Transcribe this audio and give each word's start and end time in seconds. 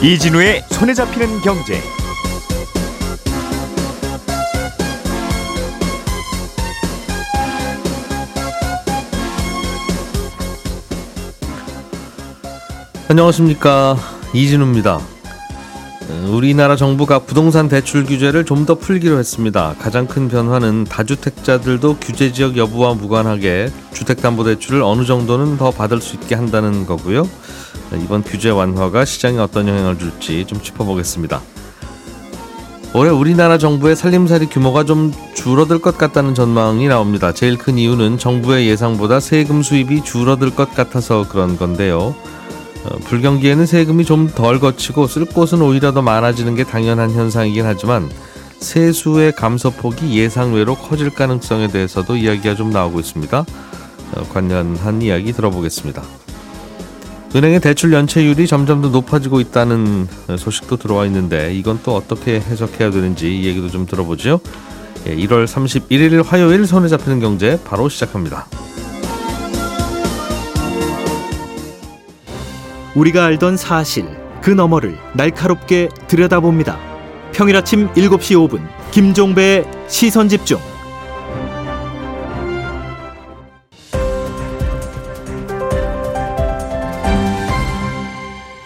이진우의 0.00 0.62
손에 0.70 0.94
잡히는 0.94 1.40
경제. 1.40 1.80
안녕하십니까 13.08 13.96
이진우입니다. 14.34 15.00
우리나라 16.28 16.76
정부가 16.76 17.20
부동산 17.20 17.68
대출 17.68 18.04
규제를 18.04 18.44
좀 18.44 18.66
더 18.66 18.74
풀기로 18.74 19.18
했습니다. 19.18 19.74
가장 19.78 20.06
큰 20.06 20.28
변화는 20.28 20.84
다주택자들도 20.84 21.96
규제 22.00 22.32
지역 22.32 22.56
여부와 22.58 22.94
무관하게 22.94 23.70
주택담보대출을 23.94 24.82
어느 24.82 25.04
정도는 25.06 25.56
더 25.56 25.70
받을 25.70 26.00
수 26.02 26.16
있게 26.16 26.34
한다는 26.34 26.84
거고요. 26.84 27.26
이번 28.02 28.22
규제 28.22 28.50
완화가 28.50 29.04
시장에 29.04 29.38
어떤 29.38 29.68
영향을 29.68 29.98
줄지 29.98 30.44
좀 30.46 30.60
짚어보겠습니다. 30.60 31.40
올해 32.94 33.10
우리나라 33.10 33.58
정부의 33.58 33.96
살림살이 33.96 34.46
규모가 34.46 34.84
좀 34.84 35.12
줄어들 35.34 35.78
것 35.78 35.98
같다는 35.98 36.34
전망이 36.34 36.88
나옵니다. 36.88 37.32
제일 37.32 37.58
큰 37.58 37.76
이유는 37.76 38.18
정부의 38.18 38.66
예상보다 38.68 39.20
세금 39.20 39.62
수입이 39.62 40.04
줄어들 40.04 40.54
것 40.54 40.74
같아서 40.74 41.26
그런 41.28 41.58
건데요. 41.58 42.14
어, 42.84 42.96
불경기에는 43.04 43.66
세금이 43.66 44.04
좀 44.04 44.30
덜 44.34 44.58
거치고 44.58 45.06
쓸 45.06 45.26
곳은 45.26 45.60
오히려 45.60 45.92
더 45.92 46.00
많아지는 46.00 46.54
게 46.54 46.64
당연한 46.64 47.10
현상이긴 47.10 47.66
하지만 47.66 48.08
세수의 48.60 49.32
감소폭이 49.32 50.18
예상외로 50.18 50.74
커질 50.74 51.10
가능성에 51.10 51.68
대해서도 51.68 52.16
이야기가 52.16 52.54
좀 52.54 52.70
나오고 52.70 53.00
있습니다. 53.00 53.44
어, 54.14 54.22
관련한 54.32 55.02
이야기 55.02 55.32
들어보겠습니다. 55.32 56.02
은행의 57.34 57.60
대출 57.60 57.92
연체율이 57.92 58.46
점점 58.46 58.80
더 58.80 58.88
높아지고 58.88 59.40
있다는 59.40 60.08
소식도 60.38 60.76
들어와 60.76 61.04
있는데 61.06 61.54
이건 61.54 61.78
또 61.82 61.94
어떻게 61.94 62.40
해석해야 62.40 62.90
되는지 62.90 63.40
이 63.40 63.44
얘기도 63.44 63.68
좀 63.68 63.84
들어보죠. 63.84 64.40
1월 65.04 65.46
31일 65.46 66.24
화요일 66.24 66.66
손에 66.66 66.88
잡히는 66.88 67.20
경제 67.20 67.60
바로 67.64 67.88
시작합니다. 67.88 68.46
우리가 72.94 73.26
알던 73.26 73.56
사실 73.58 74.08
그 74.40 74.50
너머를 74.50 74.98
날카롭게 75.14 75.90
들여다봅니다. 76.08 76.78
평일 77.32 77.56
아침 77.56 77.88
7시 77.92 78.48
5분 78.48 78.66
김종배의 78.90 79.64
시선 79.86 80.28
집중. 80.28 80.58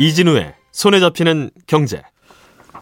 이진우의 0.07 0.53
손에 0.73 0.99
잡히는 0.99 1.51
경제. 1.69 2.03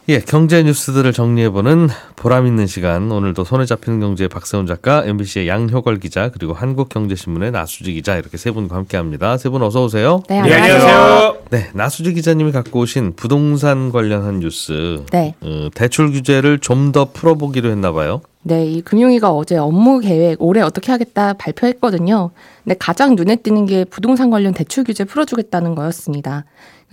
예, 0.09 0.21
경제 0.21 0.63
뉴스들을 0.63 1.13
정리해보는 1.13 1.89
보람 2.17 2.47
있는 2.47 2.67
시간. 2.67 3.13
오늘도 3.13 3.45
손에 3.45 3.67
잡히는 3.67 4.01
경제 4.01 4.27
박세훈 4.27 4.67
작가, 4.67 5.05
MBC의 5.05 5.47
양효걸 5.47 6.01
기자, 6.01 6.31
그리고 6.31 6.55
한국경제신문의 6.55 7.51
나수지 7.51 7.93
기자 7.93 8.17
이렇게 8.17 8.39
세 8.39 8.51
분과 8.51 8.75
함께합니다. 8.75 9.37
세 9.37 9.51
분 9.51 9.63
어서 9.63 9.85
오세요. 9.85 10.23
네, 10.31 10.39
안녕하세요. 10.41 11.37
네, 11.51 11.69
나수지 11.75 12.15
기자님이 12.15 12.53
갖고 12.53 12.81
오신 12.81 13.13
부동산 13.17 13.93
관련한 13.93 14.41
뉴스. 14.41 15.05
네. 15.13 15.35
어, 15.43 15.69
대출 15.75 16.11
규제를 16.13 16.59
좀 16.59 16.91
더 16.93 17.13
풀어보기로 17.13 17.69
했나봐요. 17.71 18.23
네, 18.43 18.65
이 18.67 18.81
금융위가 18.81 19.31
어제 19.31 19.57
업무 19.59 20.01
계획 20.01 20.41
올해 20.43 20.63
어떻게 20.63 20.91
하겠다 20.91 21.35
발표했거든요. 21.35 22.31
근데 22.65 22.75
가장 22.79 23.15
눈에 23.15 23.37
띄는 23.37 23.67
게 23.67 23.85
부동산 23.85 24.31
관련 24.31 24.55
대출 24.55 24.83
규제 24.85 25.05
풀어주겠다는 25.05 25.75
거였습니다. 25.75 26.47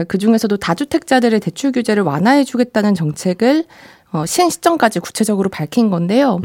그 0.07 0.17
중에서도 0.17 0.55
다주택자들의 0.57 1.39
대출 1.39 1.71
규제를 1.71 2.03
완화해주겠다는 2.03 2.95
정책을 2.95 3.65
어, 4.11 4.25
시행 4.25 4.49
시점까지 4.49 4.99
구체적으로 4.99 5.49
밝힌 5.49 5.89
건데요. 5.89 6.39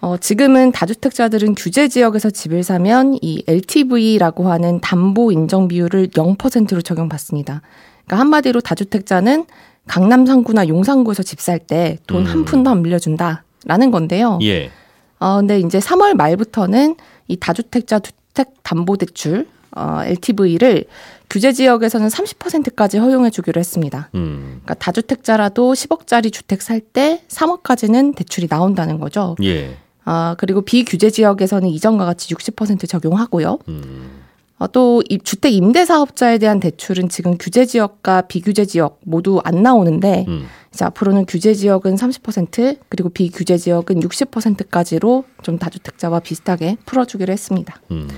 어, 0.00 0.16
지금은 0.16 0.72
다주택자들은 0.72 1.54
규제 1.54 1.88
지역에서 1.88 2.30
집을 2.30 2.62
사면 2.62 3.18
이 3.20 3.42
LTV라고 3.46 4.48
하는 4.50 4.80
담보 4.80 5.32
인정 5.32 5.68
비율을 5.68 6.08
0%로 6.08 6.80
적용받습니다. 6.82 7.62
그러니까 8.06 8.20
한마디로 8.20 8.60
다주택자는 8.60 9.46
강남 9.86 10.24
상구나 10.26 10.68
용산구에서 10.68 11.22
집 11.22 11.40
살 11.40 11.58
때 11.58 11.98
돈한 12.06 12.38
음. 12.38 12.44
푼도 12.44 12.70
안 12.70 12.82
빌려준다라는 12.82 13.90
건데요. 13.90 14.38
예. 14.42 14.70
어, 15.18 15.36
근데 15.38 15.58
이제 15.60 15.78
3월 15.78 16.14
말부터는 16.14 16.96
이 17.26 17.36
다주택자 17.36 17.98
주택 18.00 18.54
담보 18.62 18.96
대출 18.98 19.46
어, 19.76 20.00
LTV를 20.04 20.84
규제 21.30 21.52
지역에서는 21.52 22.08
30%까지 22.08 22.98
허용해 22.98 23.30
주기로 23.30 23.58
했습니다. 23.58 24.08
음. 24.14 24.60
그러니까 24.64 24.74
다주택자라도 24.74 25.72
10억짜리 25.74 26.32
주택 26.32 26.62
살 26.62 26.80
때 26.80 27.22
3억까지는 27.28 28.14
대출이 28.16 28.46
나온다는 28.48 28.98
거죠. 28.98 29.36
예. 29.42 29.76
아, 30.04 30.36
그리고 30.38 30.62
비규제 30.62 31.10
지역에서는 31.10 31.68
이전과 31.68 32.04
같이 32.06 32.34
60% 32.34 32.88
적용하고요. 32.88 33.58
음. 33.68 34.10
어, 34.58 34.66
또 34.68 35.02
이 35.08 35.18
주택 35.22 35.52
임대 35.52 35.84
사업자에 35.84 36.38
대한 36.38 36.58
대출은 36.60 37.08
지금 37.10 37.36
규제 37.38 37.64
지역과 37.66 38.22
비규제 38.22 38.64
지역 38.64 38.98
모두 39.04 39.40
안 39.44 39.62
나오는데 39.62 40.24
음. 40.28 40.46
이제 40.72 40.84
앞으로는 40.84 41.26
규제 41.26 41.54
지역은 41.54 41.94
30% 41.94 42.78
그리고 42.88 43.08
비규제 43.10 43.56
지역은 43.58 44.00
60%까지로 44.00 45.24
좀 45.42 45.58
다주택자와 45.58 46.20
비슷하게 46.20 46.76
풀어주기로 46.86 47.32
했습니다. 47.32 47.80
음. 47.90 48.08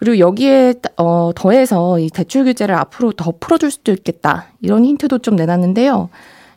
그리고 0.00 0.18
여기에 0.18 0.74
어, 0.96 1.30
더해서 1.36 1.98
이 1.98 2.08
대출 2.08 2.44
규제를 2.44 2.74
앞으로 2.74 3.12
더 3.12 3.32
풀어줄 3.38 3.70
수도 3.70 3.92
있겠다 3.92 4.46
이런 4.60 4.84
힌트도 4.84 5.18
좀 5.18 5.36
내놨는데요. 5.36 6.08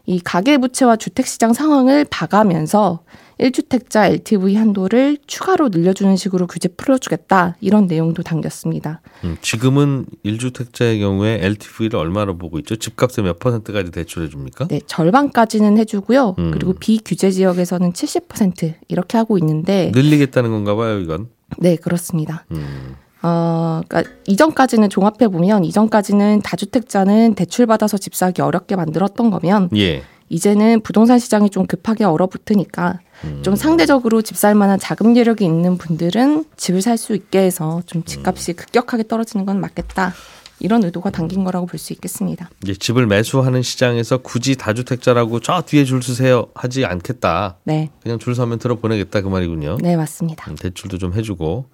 이 0.06 0.20
가계 0.20 0.58
부채와 0.58 0.96
주택 0.96 1.28
시장 1.28 1.54
상황을 1.54 2.06
봐가면서 2.10 3.02
1주택자 3.40 4.12
LTV 4.12 4.56
한도를 4.56 5.18
추가로 5.28 5.70
늘려주는 5.70 6.16
식으로 6.16 6.48
규제 6.48 6.70
풀어주겠다 6.70 7.58
이런 7.60 7.88
내용도 7.88 8.24
담겼습니다. 8.24 9.02
음. 9.24 9.38
지금은 9.42 10.06
1주택자의 10.24 11.00
경우에 11.00 11.40
LTV를 11.42 12.00
얼마로 12.00 12.38
보고 12.38 12.60
있죠? 12.60 12.76
집값의 12.76 13.26
몇 13.26 13.40
퍼센트까지 13.40 13.92
대출해 13.92 14.30
줍니까? 14.30 14.68
네, 14.68 14.80
절반까지는 14.86 15.78
해주고요. 15.80 16.36
음. 16.38 16.52
그리고 16.52 16.74
비규제 16.74 17.32
지역에서는 17.32 17.92
70% 17.92 18.76
이렇게 18.88 19.18
하고 19.18 19.38
있는데, 19.38 19.92
늘리겠다는 19.94 20.52
건가 20.52 20.76
봐요, 20.76 21.00
이건. 21.00 21.28
네 21.58 21.76
그렇습니다. 21.76 22.46
음. 22.52 22.96
어, 23.24 23.82
그러니까 23.88 24.12
이전까지는 24.28 24.90
종합해 24.90 25.30
보면 25.30 25.64
이전까지는 25.66 26.42
다주택자는 26.42 27.36
대출 27.36 27.66
받아서 27.66 27.98
집 27.98 28.16
사기 28.16 28.42
어렵게 28.42 28.76
만들었던 28.76 29.32
거면 29.32 29.70
예. 29.76 30.04
이제는 30.30 30.82
부동산 30.82 31.20
시장이 31.20 31.50
좀 31.50 31.66
급하게 31.66 32.04
얼어붙으니까 32.06 33.00
음. 33.24 33.42
좀 33.44 33.56
상대적으로 33.56 34.22
집 34.22 34.36
살 34.36 34.56
만한 34.56 34.80
자금 34.80 35.16
여력이 35.16 35.46
있는 35.46 35.78
분들은 35.78 36.46
집을 36.58 36.82
살 36.82 36.98
수 36.98 37.16
있게 37.16 37.40
해서 37.40 37.82
좀 37.86 38.04
집값이 38.04 38.54
급격하게 38.54 39.08
떨어지는 39.08 39.46
건 39.46 39.60
맞겠다. 39.62 40.14
이런 40.60 40.84
의도가 40.84 41.10
담긴 41.12 41.44
거라고 41.44 41.66
볼 41.66 41.78
수 41.80 41.94
있겠습니다. 41.94 42.50
이제 42.64 42.74
집을 42.74 43.06
매수하는 43.08 43.62
시장에서 43.62 44.18
굳이 44.20 44.56
다주택자라고 44.56 45.40
저 45.42 45.62
뒤에 45.62 45.84
줄 45.86 46.02
서세요 46.02 46.48
하지 46.56 46.86
않겠다. 46.86 47.58
네, 47.66 47.90
그냥 48.02 48.18
줄 48.20 48.34
서면 48.36 48.60
들어 48.60 48.76
보내겠다 48.76 49.22
그 49.22 49.28
말이군요. 49.28 49.78
네 49.82 49.96
맞습니다. 49.98 50.50
음, 50.52 50.56
대출도 50.56 50.98
좀 50.98 51.14
해주고. 51.14 51.66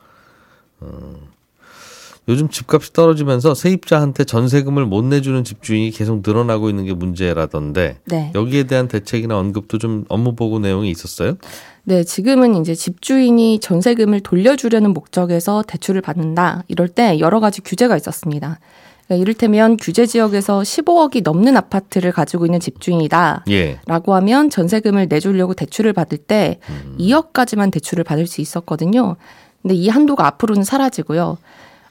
어. 0.81 1.13
요즘 2.29 2.47
집값이 2.47 2.93
떨어지면서 2.93 3.55
세입자한테 3.55 4.23
전세금을 4.23 4.85
못 4.85 5.03
내주는 5.03 5.43
집주인이 5.43 5.89
계속 5.89 6.21
늘어나고 6.25 6.69
있는 6.69 6.85
게 6.85 6.93
문제라던데 6.93 7.97
네. 8.05 8.31
여기에 8.35 8.63
대한 8.63 8.87
대책이나 8.87 9.37
언급도 9.37 9.79
좀 9.79 10.05
업무 10.09 10.35
보고 10.35 10.59
내용이 10.59 10.91
있었어요? 10.91 11.37
네, 11.83 12.03
지금은 12.03 12.61
이제 12.61 12.75
집주인이 12.75 13.59
전세금을 13.59 14.19
돌려주려는 14.19 14.93
목적에서 14.93 15.63
대출을 15.67 16.01
받는다. 16.01 16.63
이럴 16.67 16.87
때 16.87 17.19
여러 17.19 17.39
가지 17.39 17.61
규제가 17.61 17.97
있었습니다. 17.97 18.59
그러니까 19.07 19.21
이를테면 19.23 19.77
규제 19.77 20.05
지역에서 20.05 20.61
15억이 20.61 21.23
넘는 21.23 21.57
아파트를 21.57 22.11
가지고 22.11 22.45
있는 22.45 22.59
집주인이다. 22.59 23.45
예. 23.49 23.79
라고 23.87 24.13
하면 24.13 24.51
전세금을 24.51 25.07
내주려고 25.09 25.55
대출을 25.55 25.93
받을 25.93 26.19
때 26.19 26.59
2억까지만 26.99 27.71
대출을 27.71 28.03
받을 28.03 28.27
수 28.27 28.39
있었거든요. 28.41 29.15
근데 29.63 29.73
이 29.73 29.89
한도가 29.89 30.27
앞으로는 30.27 30.63
사라지고요. 30.63 31.39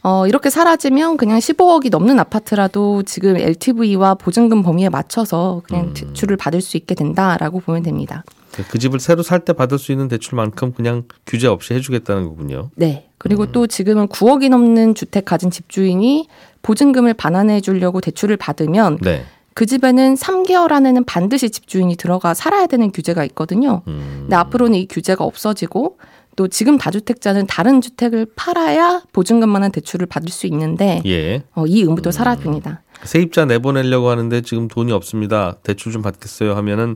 어, 0.02 0.26
이렇게 0.26 0.48
사라지면 0.50 1.16
그냥 1.16 1.38
15억이 1.38 1.90
넘는 1.90 2.18
아파트라도 2.20 3.02
지금 3.02 3.36
LTV와 3.36 4.14
보증금 4.14 4.62
범위에 4.62 4.88
맞춰서 4.88 5.62
그냥 5.64 5.92
대출을 5.94 6.36
받을 6.36 6.60
수 6.60 6.76
있게 6.76 6.94
된다라고 6.94 7.60
보면 7.60 7.82
됩니다. 7.82 8.24
그 8.70 8.78
집을 8.78 9.00
새로 9.00 9.22
살 9.22 9.40
때 9.44 9.52
받을 9.52 9.78
수 9.78 9.92
있는 9.92 10.08
대출만큼 10.08 10.72
그냥 10.72 11.04
규제 11.26 11.46
없이 11.46 11.74
해주겠다는 11.74 12.24
거군요. 12.28 12.70
네. 12.74 13.08
그리고 13.18 13.50
또 13.52 13.66
지금은 13.66 14.08
9억이 14.08 14.48
넘는 14.48 14.94
주택 14.94 15.24
가진 15.24 15.50
집주인이 15.50 16.28
보증금을 16.62 17.14
반환해 17.14 17.60
주려고 17.60 18.00
대출을 18.00 18.36
받으면 18.36 18.98
네. 19.02 19.24
그 19.54 19.66
집에는 19.66 20.14
3개월 20.14 20.72
안에는 20.72 21.04
반드시 21.04 21.50
집주인이 21.50 21.96
들어가 21.96 22.32
살아야 22.34 22.66
되는 22.66 22.92
규제가 22.92 23.24
있거든요. 23.26 23.82
음. 23.88 24.18
근데 24.22 24.36
앞으로는 24.36 24.78
이 24.78 24.86
규제가 24.86 25.24
없어지고 25.24 25.98
또 26.38 26.46
지금 26.46 26.79
다주택자는 26.79 27.49
다른 27.49 27.81
주택을 27.81 28.25
팔아야 28.37 29.02
보증금만한 29.12 29.73
대출을 29.73 30.06
받을 30.06 30.29
수 30.29 30.46
있는데 30.46 31.02
예. 31.05 31.43
어, 31.56 31.67
이 31.67 31.81
의무도 31.81 32.12
사라집니다. 32.12 32.81
세입자 33.02 33.46
내보내려고 33.46 34.08
하는데 34.08 34.40
지금 34.43 34.69
돈이 34.69 34.93
없습니다. 34.93 35.56
대출 35.64 35.90
좀 35.90 36.00
받겠어요 36.00 36.55
하면은 36.55 36.94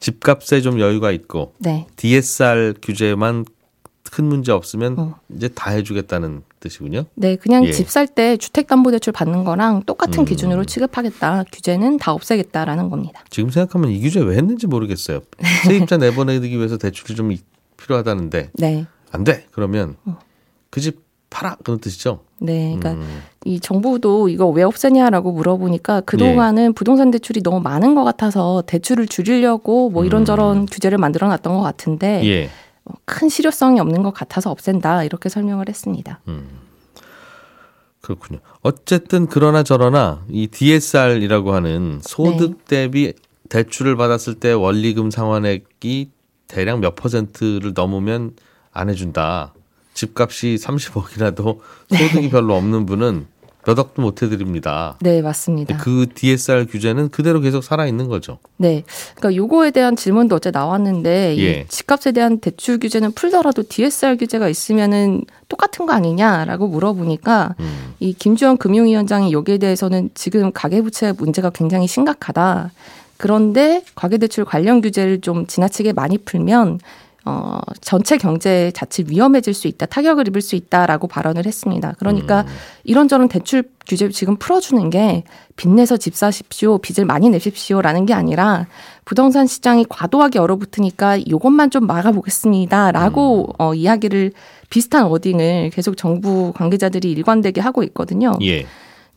집값에 0.00 0.60
좀 0.60 0.80
여유가 0.80 1.12
있고 1.12 1.54
네. 1.56 1.86
DSR 1.96 2.74
규제만 2.82 3.46
큰 4.12 4.26
문제 4.26 4.52
없으면 4.52 4.98
어. 4.98 5.14
이제 5.34 5.48
다 5.48 5.70
해주겠다는 5.70 6.42
뜻이군요. 6.60 7.06
네, 7.14 7.36
그냥 7.36 7.64
예. 7.64 7.72
집살 7.72 8.06
때 8.06 8.36
주택담보대출 8.36 9.14
받는 9.14 9.44
거랑 9.44 9.84
똑같은 9.86 10.20
음. 10.20 10.24
기준으로 10.26 10.66
취급하겠다. 10.66 11.44
규제는 11.52 11.96
다 11.96 12.12
없애겠다라는 12.12 12.90
겁니다. 12.90 13.24
지금 13.30 13.48
생각하면 13.48 13.92
이 13.92 14.00
규제 14.02 14.20
왜 14.20 14.36
했는지 14.36 14.66
모르겠어요. 14.66 15.20
세입자 15.66 15.96
내보내기 15.98 16.54
위해서 16.54 16.76
대출이 16.76 17.14
좀 17.14 17.32
이- 17.32 17.40
필요하다는데 17.78 18.50
네. 18.54 18.86
안 19.10 19.24
돼. 19.24 19.46
그러면 19.52 19.96
어. 20.04 20.18
그집 20.70 21.00
팔아 21.30 21.56
그런 21.64 21.78
뜻이죠. 21.78 22.20
네, 22.38 22.76
그러니까 22.78 22.92
음. 22.92 23.22
이 23.44 23.58
정부도 23.60 24.28
이거 24.28 24.46
왜 24.48 24.62
없애냐라고 24.62 25.32
물어보니까 25.32 26.02
그 26.02 26.16
동안은 26.16 26.72
부동산 26.74 27.10
대출이 27.10 27.42
너무 27.42 27.60
많은 27.60 27.94
것 27.94 28.04
같아서 28.04 28.62
대출을 28.66 29.06
줄이려고 29.06 29.90
뭐 29.90 30.04
이런저런 30.04 30.66
규제를 30.66 30.98
만들어 30.98 31.28
놨던 31.28 31.54
것 31.54 31.62
같은데 31.62 32.20
음. 32.20 32.24
예. 32.26 32.50
어, 32.84 32.92
큰 33.04 33.28
실효성이 33.28 33.80
없는 33.80 34.02
것 34.02 34.12
같아서 34.12 34.50
없앤다 34.50 35.04
이렇게 35.04 35.28
설명을 35.28 35.68
했습니다. 35.68 36.20
그렇군요. 38.00 38.38
어쨌든 38.62 39.26
그러나 39.26 39.62
저러나 39.62 40.24
이 40.30 40.46
DSR이라고 40.46 41.52
하는 41.52 42.00
소득 42.02 42.64
대비 42.66 43.12
대출을 43.48 43.96
받았을 43.96 44.34
때 44.34 44.52
원리금 44.52 45.10
상환액이 45.10 46.10
대략 46.48 46.80
몇 46.80 46.96
퍼센트를 46.96 47.72
넘으면 47.74 48.32
안 48.72 48.88
해준다. 48.88 49.54
집값이 49.94 50.56
30억이라도 50.60 51.58
소득이 51.88 52.30
별로 52.30 52.56
없는 52.56 52.86
분은 52.86 53.26
몇 53.68 53.78
억도 53.78 54.00
못 54.00 54.22
해드립니다. 54.22 54.96
네, 55.00 55.20
맞습니다. 55.20 55.76
그 55.76 56.06
DSR 56.14 56.66
규제는 56.66 57.10
그대로 57.10 57.40
계속 57.40 57.62
살아 57.62 57.86
있는 57.86 58.08
거죠. 58.08 58.38
네. 58.56 58.82
그러니까 59.16 59.36
요거에 59.36 59.72
대한 59.72 59.94
질문도 59.94 60.36
어제 60.36 60.50
나왔는데 60.50 61.36
예. 61.36 61.60
이 61.60 61.66
집값에 61.68 62.12
대한 62.12 62.38
대출 62.38 62.78
규제는 62.78 63.12
풀더라도 63.12 63.64
DSR 63.68 64.16
규제가 64.16 64.48
있으면은 64.48 65.24
똑같은 65.48 65.84
거 65.84 65.92
아니냐라고 65.92 66.68
물어보니까 66.68 67.56
음. 67.60 67.94
이 68.00 68.14
김주현 68.14 68.56
금융위원장이 68.56 69.32
여기에 69.32 69.58
대해서는 69.58 70.08
지금 70.14 70.50
가계부채 70.50 71.12
문제가 71.18 71.50
굉장히 71.50 71.86
심각하다. 71.86 72.70
그런데 73.18 73.82
가계대출 73.94 74.44
관련 74.44 74.80
규제를 74.80 75.20
좀 75.20 75.46
지나치게 75.46 75.92
많이 75.92 76.16
풀면 76.16 76.80
어, 77.24 77.60
전체 77.82 78.16
경제 78.16 78.72
자칫 78.74 79.10
위험해질 79.10 79.52
수 79.52 79.68
있다, 79.68 79.84
타격을 79.84 80.28
입을 80.28 80.40
수 80.40 80.56
있다라고 80.56 81.08
발언을 81.08 81.44
했습니다. 81.44 81.94
그러니까 81.98 82.46
이런저런 82.84 83.28
대출 83.28 83.64
규제 83.86 84.08
지금 84.08 84.36
풀어주는 84.36 84.88
게 84.88 85.24
빚내서 85.56 85.98
집 85.98 86.14
사십시오, 86.14 86.78
빚을 86.78 87.04
많이 87.04 87.28
내십시오라는 87.28 88.06
게 88.06 88.14
아니라 88.14 88.66
부동산 89.04 89.46
시장이 89.46 89.84
과도하게 89.90 90.38
얼어붙으니까 90.38 91.16
이것만 91.16 91.70
좀 91.70 91.86
막아보겠습니다라고 91.86 93.54
어, 93.58 93.74
이야기를 93.74 94.32
비슷한 94.70 95.06
워딩을 95.06 95.70
계속 95.74 95.98
정부 95.98 96.52
관계자들이 96.54 97.10
일관되게 97.10 97.60
하고 97.60 97.82
있거든요. 97.82 98.32
예. 98.42 98.64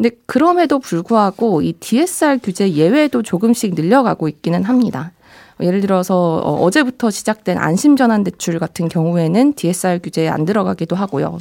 근데 0.02 0.16
그럼에도 0.26 0.80
불구하고 0.80 1.62
이 1.62 1.74
DSR 1.74 2.40
규제 2.42 2.74
예외도 2.74 3.22
조금씩 3.22 3.76
늘려가고 3.76 4.28
있기는 4.28 4.64
합니다. 4.64 5.12
예를 5.60 5.80
들어서 5.80 6.38
어, 6.38 6.64
어제부터 6.64 7.12
시작된 7.12 7.60
안심전환 7.60 8.24
대출 8.24 8.58
같은 8.58 8.90
경우에는 8.90 9.54
DSR 9.54 10.00
규제에 10.02 10.28
안 10.28 10.46
들어가기도 10.46 10.96
하고요. 10.96 11.38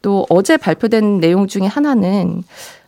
또 0.00 0.24
어제 0.30 0.56
발표된 0.56 1.20
내용 1.20 1.46
중에 1.46 1.66
하나는 1.66 2.42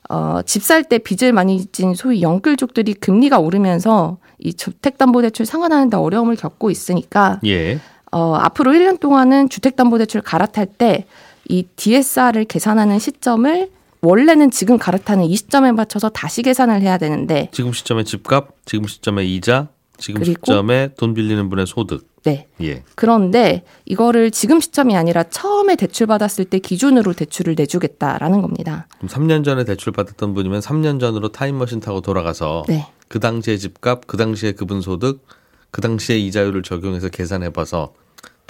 어, 0.08 0.40
집 0.46 0.62
살 0.62 0.84
때 0.84 0.96
빚을 0.96 1.34
많이 1.34 1.66
진 1.66 1.94
소위 1.94 2.22
영끌족들이 2.22 2.94
금리가 2.94 3.38
오르면서 3.38 4.16
이 4.38 4.54
주택담보대출 4.54 5.44
상환하는데 5.44 5.94
어려움을 5.94 6.36
겪고 6.36 6.70
있으니까 6.70 7.38
예. 7.44 7.78
어, 8.10 8.34
앞으로 8.36 8.72
1년 8.72 8.98
동안은 8.98 9.50
주택담보대출 9.50 10.22
갈아탈 10.22 10.64
때 10.64 11.04
이 11.48 11.64
DSR을 11.76 12.44
계산하는 12.44 12.98
시점을 12.98 13.68
원래는 14.02 14.50
지금 14.50 14.78
갈아타는 14.78 15.24
이 15.24 15.36
시점에 15.36 15.70
맞춰서 15.70 16.08
다시 16.08 16.42
계산을 16.42 16.82
해야 16.82 16.98
되는데 16.98 17.48
지금 17.52 17.72
시점의 17.72 18.04
집값, 18.04 18.48
지금 18.64 18.86
시점의 18.88 19.32
이자, 19.34 19.68
지금 19.96 20.24
시점에 20.24 20.90
돈 20.98 21.14
빌리는 21.14 21.48
분의 21.48 21.68
소득. 21.68 22.08
네. 22.24 22.48
예. 22.60 22.82
그런데 22.96 23.62
이거를 23.84 24.32
지금 24.32 24.60
시점이 24.60 24.96
아니라 24.96 25.22
처음에 25.24 25.76
대출 25.76 26.08
받았을 26.08 26.44
때 26.44 26.58
기준으로 26.58 27.12
대출을 27.12 27.54
내주겠다라는 27.56 28.42
겁니다. 28.42 28.88
그럼 28.98 29.08
3년 29.08 29.44
전에 29.44 29.64
대출 29.64 29.92
받았던 29.92 30.34
분이면 30.34 30.60
3년 30.60 30.98
전으로 30.98 31.30
타임머신 31.30 31.78
타고 31.78 32.00
돌아가서 32.00 32.64
네. 32.68 32.88
그 33.06 33.20
당시의 33.20 33.60
집값, 33.60 34.08
그 34.08 34.16
당시의 34.16 34.54
그분 34.54 34.80
소득, 34.80 35.24
그 35.70 35.80
당시의 35.80 36.26
이자율을 36.26 36.62
적용해서 36.62 37.08
계산해봐서 37.08 37.92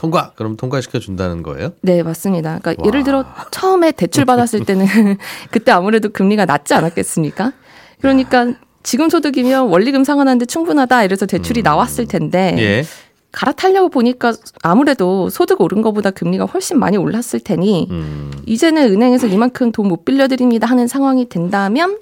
통과. 0.02 0.32
그럼 0.34 0.56
통과시켜 0.56 0.99
준다는 0.99 1.44
거예요? 1.44 1.70
네, 1.81 2.02
맞습니다. 2.02 2.58
그러니까 2.60 2.82
와. 2.82 2.88
예를 2.88 3.04
들어 3.04 3.25
처음에 3.52 3.93
대출 3.93 4.25
받았을 4.25 4.64
때는 4.64 4.84
그때 5.52 5.70
아무래도 5.70 6.08
금리가 6.08 6.44
낮지 6.44 6.75
않았겠습니까? 6.75 7.52
그러니까 8.00 8.52
지금 8.82 9.08
소득이면 9.08 9.69
원리금 9.69 10.02
상환하는데 10.02 10.46
충분하다 10.46 11.04
이래서 11.04 11.25
대출이 11.26 11.62
나왔을 11.62 12.06
텐데 12.08 12.52
음. 12.54 12.58
예. 12.58 12.84
갈아타려고 13.31 13.90
보니까 13.90 14.34
아무래도 14.62 15.31
소득 15.31 15.60
오른 15.60 15.82
것보다 15.82 16.10
금리가 16.10 16.46
훨씬 16.46 16.81
많이 16.81 16.96
올랐을 16.96 17.38
테니 17.44 17.87
음. 17.90 18.32
이제는 18.44 18.93
은행에서 18.93 19.28
이만큼 19.28 19.70
돈 19.70 19.87
못 19.87 20.05
빌려드립니다 20.05 20.66
하는 20.66 20.88
상황이 20.88 21.28
된다면 21.28 21.96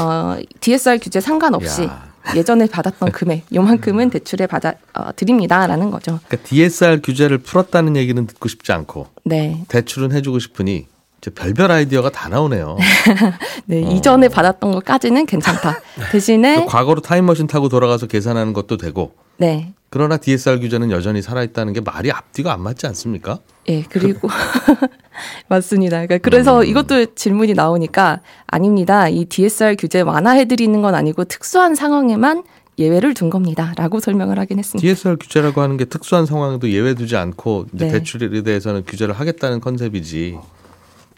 어, 0.00 0.36
DSR 0.60 0.98
규제 1.00 1.20
상관없이 1.20 1.84
야. 1.84 2.05
예전에 2.34 2.66
받았던 2.66 3.10
금액 3.12 3.44
요만큼은 3.54 4.10
대출에 4.10 4.46
받아 4.46 4.74
어, 4.94 5.10
드립니다라는 5.14 5.90
거죠. 5.90 6.18
그러니까 6.26 6.48
DSR 6.48 7.00
규제를 7.02 7.38
풀었다는 7.38 7.96
얘기는 7.96 8.26
듣고 8.26 8.48
싶지 8.48 8.72
않고 8.72 9.06
네, 9.24 9.64
대출은 9.68 10.12
해주고 10.12 10.38
싶으니 10.38 10.86
별별 11.34 11.72
아이디어가 11.72 12.10
다 12.10 12.28
나오네요. 12.28 12.76
네 13.66 13.84
어. 13.84 13.90
이전에 13.90 14.28
받았던 14.28 14.70
것까지는 14.72 15.26
괜찮다. 15.26 15.80
대신에 16.12 16.64
과거로 16.66 17.00
타임머신 17.00 17.46
타고 17.46 17.68
돌아가서 17.68 18.06
계산하는 18.06 18.52
것도 18.52 18.76
되고 18.76 19.12
네, 19.38 19.72
그러나 19.90 20.16
DSR 20.16 20.60
규제는 20.60 20.90
여전히 20.90 21.22
살아있다는 21.22 21.72
게 21.72 21.80
말이 21.80 22.10
앞뒤가 22.10 22.52
안 22.52 22.60
맞지 22.60 22.86
않습니까? 22.88 23.38
예 23.68 23.82
그리고 23.82 24.28
맞습니다. 25.48 26.04
그러니까 26.06 26.18
그래서 26.18 26.60
음. 26.60 26.66
이것도 26.66 27.14
질문이 27.14 27.54
나오니까 27.54 28.20
아닙니다. 28.46 29.08
이 29.08 29.24
DSR 29.24 29.76
규제 29.78 30.00
완화해드리는 30.00 30.82
건 30.82 30.94
아니고 30.94 31.24
특수한 31.24 31.74
상황에만 31.74 32.44
예외를 32.78 33.14
둔 33.14 33.30
겁니다 33.30 33.72
라고 33.76 34.00
설명을 34.00 34.38
하긴 34.38 34.58
했습니다. 34.58 34.86
DSR 34.86 35.16
규제라고 35.18 35.62
하는 35.62 35.76
게 35.76 35.86
특수한 35.86 36.26
상황에도 36.26 36.70
예외 36.70 36.94
두지 36.94 37.16
않고 37.16 37.66
네. 37.72 37.88
대출에 37.88 38.42
대해서는 38.42 38.84
규제를 38.86 39.14
하겠다는 39.14 39.60
컨셉이지. 39.60 40.36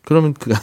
그러면 0.09 0.33
그 0.33 0.50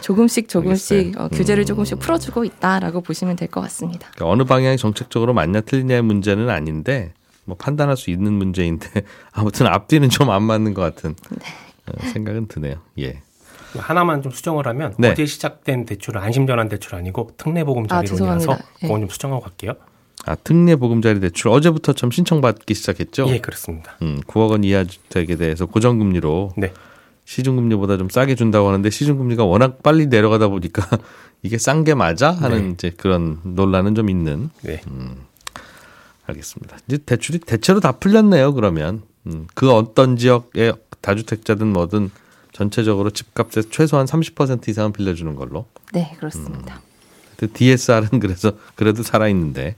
조금씩 0.00 0.48
조금씩. 0.48 1.20
어, 1.20 1.28
규제를 1.28 1.62
음. 1.62 1.66
조금씩 1.66 2.00
풀어주고 2.00 2.44
있다라고 2.44 3.02
보시면 3.02 3.36
될 3.36 3.46
것 3.48 3.60
같습니다. 3.60 4.08
그러니까 4.16 4.32
어느 4.32 4.42
방향이 4.42 4.76
정책적으로 4.78 5.32
맞냐 5.32 5.60
틀리냐의 5.60 6.02
문제는 6.02 6.50
아닌데 6.50 7.12
뭐 7.44 7.56
판단할 7.56 7.96
수 7.96 8.10
있는 8.10 8.32
문제인데 8.32 9.04
아무튼 9.32 9.68
앞뒤는 9.68 10.08
좀 10.10 10.28
안 10.30 10.42
맞는 10.42 10.74
것 10.74 10.82
같은 10.82 11.14
네. 11.30 11.46
어, 11.86 11.92
생각은 12.12 12.48
드네요. 12.48 12.78
예. 12.98 13.22
하나만 13.76 14.22
좀 14.22 14.32
수정을 14.32 14.66
하면 14.66 14.94
네. 14.98 15.10
어제 15.10 15.24
시작된 15.24 15.86
대출은 15.86 16.20
안심전환 16.20 16.68
대출 16.68 16.96
아니고 16.96 17.30
아, 17.30 17.34
특례보금자리론이라서 17.44 18.16
죄송합니다. 18.16 18.58
예. 18.82 18.86
그건 18.88 19.02
좀 19.02 19.08
수정하고 19.08 19.42
갈게요. 19.42 19.74
아 20.26 20.34
특례 20.34 20.74
보금자리 20.74 21.20
대출 21.20 21.50
어제부터 21.50 21.92
좀 21.92 22.10
신청받기 22.10 22.74
시작했죠. 22.74 23.26
예, 23.28 23.38
그렇습니다. 23.38 23.92
음, 24.02 24.20
9억 24.26 24.50
원 24.50 24.64
이하 24.64 24.82
주택에 24.82 25.36
대해서 25.36 25.66
고정금리로 25.66 26.54
네. 26.56 26.72
시중금리보다 27.24 27.96
좀 27.96 28.08
싸게 28.08 28.34
준다고 28.34 28.68
하는데 28.68 28.88
시중금리가 28.88 29.44
워낙 29.44 29.82
빨리 29.82 30.06
내려가다 30.06 30.48
보니까 30.48 30.86
이게 31.42 31.58
싼 31.58 31.84
게 31.84 31.94
맞아 31.94 32.30
하는 32.30 32.68
네. 32.68 32.70
이제 32.72 32.92
그런 32.96 33.40
논란은 33.42 33.94
좀 33.94 34.08
있는. 34.08 34.50
네. 34.62 34.80
알겠습니다. 36.26 36.78
이제 36.88 36.98
대출이 36.98 37.40
대체로 37.40 37.80
다 37.80 37.92
풀렸네요. 37.92 38.54
그러면 38.54 39.02
음, 39.26 39.46
그 39.54 39.70
어떤 39.70 40.16
지역의 40.16 40.74
다주택자든 41.02 41.66
뭐든 41.72 42.10
전체적으로 42.52 43.10
집값의 43.10 43.64
최소한 43.70 44.06
30% 44.06 44.68
이상은 44.68 44.92
빌려주는 44.92 45.34
걸로. 45.34 45.66
네, 45.92 46.14
그렇습니다. 46.18 46.80
DSR은 47.52 48.20
그래서 48.20 48.52
그래도 48.74 49.02
살아 49.02 49.28
있는데. 49.28 49.76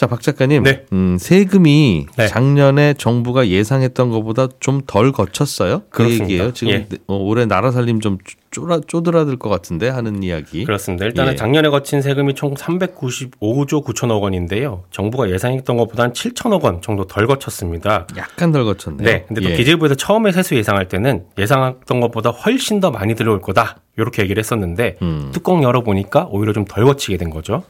자, 0.00 0.06
박 0.06 0.22
작가님. 0.22 0.62
네. 0.62 0.86
음, 0.94 1.18
세금이 1.20 2.06
네. 2.16 2.26
작년에 2.26 2.94
정부가 2.94 3.48
예상했던 3.48 4.08
것보다 4.10 4.48
좀 4.58 4.80
덜 4.86 5.12
거쳤어요? 5.12 5.82
그 5.90 5.98
그렇습니다. 6.04 6.24
얘기예요. 6.24 6.52
지금 6.54 6.72
예. 6.72 6.88
어, 7.06 7.16
올해 7.16 7.44
나라 7.44 7.70
살림 7.70 8.00
좀 8.00 8.16
쪼라, 8.50 8.80
쪼드라들 8.86 9.36
것 9.36 9.50
같은데 9.50 9.90
하는 9.90 10.22
이야기. 10.22 10.64
그렇습니다. 10.64 11.04
일단은 11.04 11.32
예. 11.32 11.36
작년에 11.36 11.68
거친 11.68 12.00
세금이 12.00 12.34
총 12.34 12.54
395조 12.54 13.84
9천억 13.84 14.22
원인데요. 14.22 14.84
정부가 14.90 15.28
예상했던 15.28 15.76
것보다 15.76 16.04
한 16.04 16.12
7천억 16.14 16.62
원 16.62 16.80
정도 16.80 17.04
덜 17.06 17.26
거쳤습니다. 17.26 18.06
약간 18.16 18.52
덜 18.52 18.64
거쳤네요. 18.64 19.04
네. 19.06 19.26
근데 19.28 19.42
또 19.42 19.50
예. 19.50 19.54
기재부에서 19.56 19.96
처음에 19.96 20.32
세수 20.32 20.56
예상할 20.56 20.88
때는 20.88 21.24
예상했던 21.36 22.00
것보다 22.00 22.30
훨씬 22.30 22.80
더 22.80 22.90
많이 22.90 23.14
들어올 23.14 23.42
거다. 23.42 23.76
이렇게 23.98 24.22
얘기를 24.22 24.40
했었는데 24.40 24.96
음. 25.02 25.28
뚜껑 25.34 25.62
열어보니까 25.62 26.28
오히려 26.30 26.54
좀 26.54 26.64
덜 26.64 26.86
거치게 26.86 27.18
된 27.18 27.28
거죠. 27.28 27.64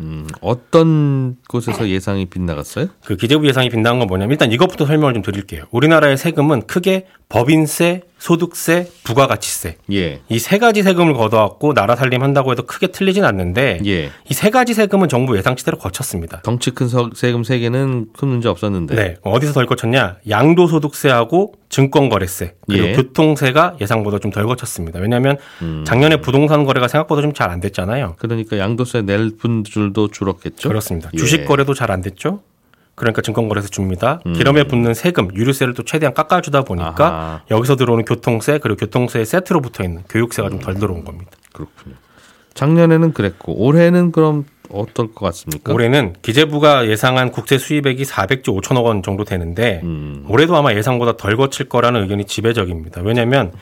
음, 0.00 0.26
어떤 0.40 1.36
곳에서 1.48 1.88
예상이 1.88 2.26
빗나갔어요? 2.26 2.88
그 3.04 3.16
기재부 3.16 3.46
예상이 3.46 3.68
빗나간 3.70 3.98
건 3.98 4.08
뭐냐면 4.08 4.32
일단 4.32 4.52
이것부터 4.52 4.86
설명을 4.86 5.14
좀 5.14 5.22
드릴게요. 5.22 5.64
우리나라의 5.70 6.16
세금은 6.16 6.66
크게 6.66 7.06
법인세, 7.28 8.02
소득세, 8.26 8.90
부가가치세 9.04 9.76
예. 9.92 10.20
이세 10.28 10.58
가지 10.58 10.82
세금을 10.82 11.14
걷어왔고 11.14 11.74
나라 11.74 11.94
살림한다고 11.94 12.50
해도 12.50 12.64
크게 12.64 12.88
틀리진 12.88 13.24
않는데 13.24 13.78
예. 13.86 14.10
이세 14.28 14.50
가지 14.50 14.74
세금은 14.74 15.08
정부 15.08 15.36
예상치대로 15.38 15.78
거쳤습니다. 15.78 16.40
덩치 16.42 16.72
큰 16.72 16.88
서- 16.88 17.10
세금 17.14 17.44
세 17.44 17.60
개는 17.60 18.06
큰 18.18 18.26
문제 18.28 18.48
없었는데. 18.48 18.94
네. 18.96 19.14
어디서 19.22 19.52
덜 19.52 19.66
거쳤냐? 19.66 20.16
양도소득세하고 20.28 21.54
증권거래세 21.68 22.54
그리고 22.66 22.86
예. 22.88 22.92
교통세가 22.94 23.76
예상보다 23.80 24.18
좀 24.18 24.32
덜 24.32 24.44
거쳤습니다. 24.46 24.98
왜냐하면 24.98 25.36
음. 25.62 25.84
작년에 25.86 26.20
부동산 26.20 26.64
거래가 26.64 26.88
생각보다 26.88 27.22
좀 27.22 27.32
잘 27.32 27.50
안 27.50 27.60
됐잖아요. 27.60 28.16
그러니까 28.18 28.58
양도세 28.58 29.02
낼 29.02 29.30
분들도 29.38 30.08
줄었겠죠. 30.08 30.68
그렇습니다. 30.68 31.10
예. 31.14 31.16
주식 31.16 31.44
거래도 31.44 31.74
잘 31.74 31.92
안 31.92 32.00
됐죠. 32.02 32.40
그러니까 32.96 33.22
증권거래세 33.22 33.68
줍니다. 33.68 34.20
음. 34.26 34.32
기름에 34.32 34.64
붙는 34.64 34.94
세금, 34.94 35.28
유류세를 35.34 35.74
또 35.74 35.84
최대한 35.84 36.14
깎아주다 36.14 36.62
보니까 36.62 37.06
아하. 37.06 37.42
여기서 37.50 37.76
들어오는 37.76 38.04
교통세 38.04 38.58
그리고 38.58 38.78
교통세에 38.78 39.24
세트로 39.24 39.60
붙어 39.60 39.84
있는 39.84 40.02
교육세가 40.08 40.48
좀 40.48 40.58
덜 40.60 40.74
들어온 40.74 41.04
겁니다. 41.04 41.30
그렇군요. 41.52 41.94
작년에는 42.54 43.12
그랬고 43.12 43.54
올해는 43.54 44.12
그럼 44.12 44.46
어떨 44.70 45.12
것 45.12 45.26
같습니까? 45.26 45.72
올해는 45.74 46.14
기재부가 46.22 46.88
예상한 46.88 47.30
국세 47.30 47.58
수입액이 47.58 48.04
400조 48.04 48.60
5천억 48.60 48.84
원 48.84 49.02
정도 49.02 49.24
되는데 49.24 49.80
음. 49.84 50.24
올해도 50.28 50.56
아마 50.56 50.72
예상보다 50.72 51.18
덜 51.18 51.36
거칠 51.36 51.68
거라는 51.68 52.02
의견이 52.02 52.24
지배적입니다. 52.24 53.02
왜냐하면 53.02 53.52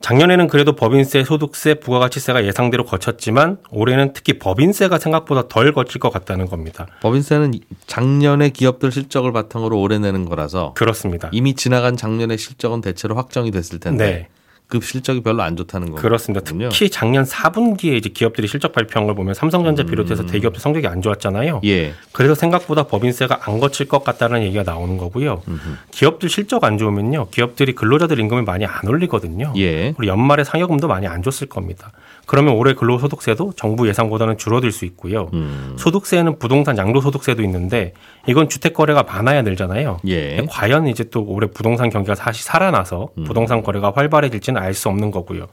작년에는 0.00 0.48
그래도 0.48 0.72
법인세, 0.72 1.24
소득세, 1.24 1.74
부가가치세가 1.74 2.44
예상대로 2.44 2.84
거쳤지만 2.84 3.58
올해는 3.70 4.12
특히 4.14 4.38
법인세가 4.38 4.98
생각보다 4.98 5.46
덜 5.48 5.72
거칠 5.72 6.00
것 6.00 6.10
같다는 6.10 6.46
겁니다. 6.46 6.86
법인세는 7.02 7.52
작년에 7.86 8.48
기업들 8.48 8.92
실적을 8.92 9.32
바탕으로 9.32 9.78
올해 9.78 9.98
내는 9.98 10.24
거라서 10.24 10.72
그렇습니다. 10.74 11.28
이미 11.32 11.54
지나간 11.54 11.96
작년의 11.96 12.38
실적은 12.38 12.80
대체로 12.80 13.14
확정이 13.14 13.50
됐을 13.50 13.78
텐데 13.78 14.04
네. 14.04 14.28
그 14.70 14.80
실적이 14.80 15.20
별로 15.20 15.42
안 15.42 15.56
좋다는 15.56 15.88
거군요. 15.88 16.00
그렇습니다. 16.00 16.44
특히 16.70 16.88
작년 16.88 17.24
4분기에 17.24 17.96
이제 17.96 18.08
기업들이 18.08 18.46
실적 18.46 18.72
발표한 18.72 19.04
걸 19.04 19.16
보면 19.16 19.34
삼성전자 19.34 19.82
비롯해서 19.82 20.24
대기업들 20.26 20.60
성적이 20.60 20.86
안 20.86 21.02
좋았잖아요. 21.02 21.60
예. 21.64 21.92
그래서 22.12 22.36
생각보다 22.36 22.84
법인세가 22.84 23.40
안 23.42 23.58
거칠 23.58 23.88
것 23.88 24.04
같다는 24.04 24.42
얘기가 24.44 24.62
나오는 24.62 24.96
거고요. 24.96 25.42
기업들 25.90 26.28
실적 26.28 26.62
안 26.62 26.78
좋으면요. 26.78 27.28
기업들이 27.30 27.74
근로자들 27.74 28.18
임금을 28.20 28.44
많이 28.44 28.64
안 28.64 28.86
올리거든요. 28.86 29.52
예. 29.56 29.92
그리고 29.96 30.06
연말에 30.06 30.44
상여금도 30.44 30.86
많이 30.86 31.08
안 31.08 31.22
줬을 31.24 31.48
겁니다. 31.48 31.90
그러면 32.30 32.54
올해 32.54 32.74
근로소득세도 32.74 33.54
정부 33.56 33.88
예상보다는 33.88 34.38
줄어들 34.38 34.70
수 34.70 34.84
있고요. 34.84 35.30
음. 35.32 35.74
소득세는 35.76 36.38
부동산 36.38 36.78
양도소득세도 36.78 37.42
있는데 37.42 37.92
이건 38.28 38.48
주택 38.48 38.72
거래가 38.72 39.02
많아야 39.02 39.42
늘잖아요. 39.42 39.98
예. 40.06 40.46
과연 40.48 40.86
이제 40.86 41.02
또 41.10 41.24
올해 41.24 41.48
부동산 41.48 41.90
경기가 41.90 42.14
다시 42.14 42.44
살아나서 42.44 43.08
음. 43.18 43.24
부동산 43.24 43.64
거래가 43.64 43.92
활발해질지는 43.96 44.62
알 44.62 44.74
수 44.74 44.88
없는 44.88 45.10
거고요. 45.10 45.48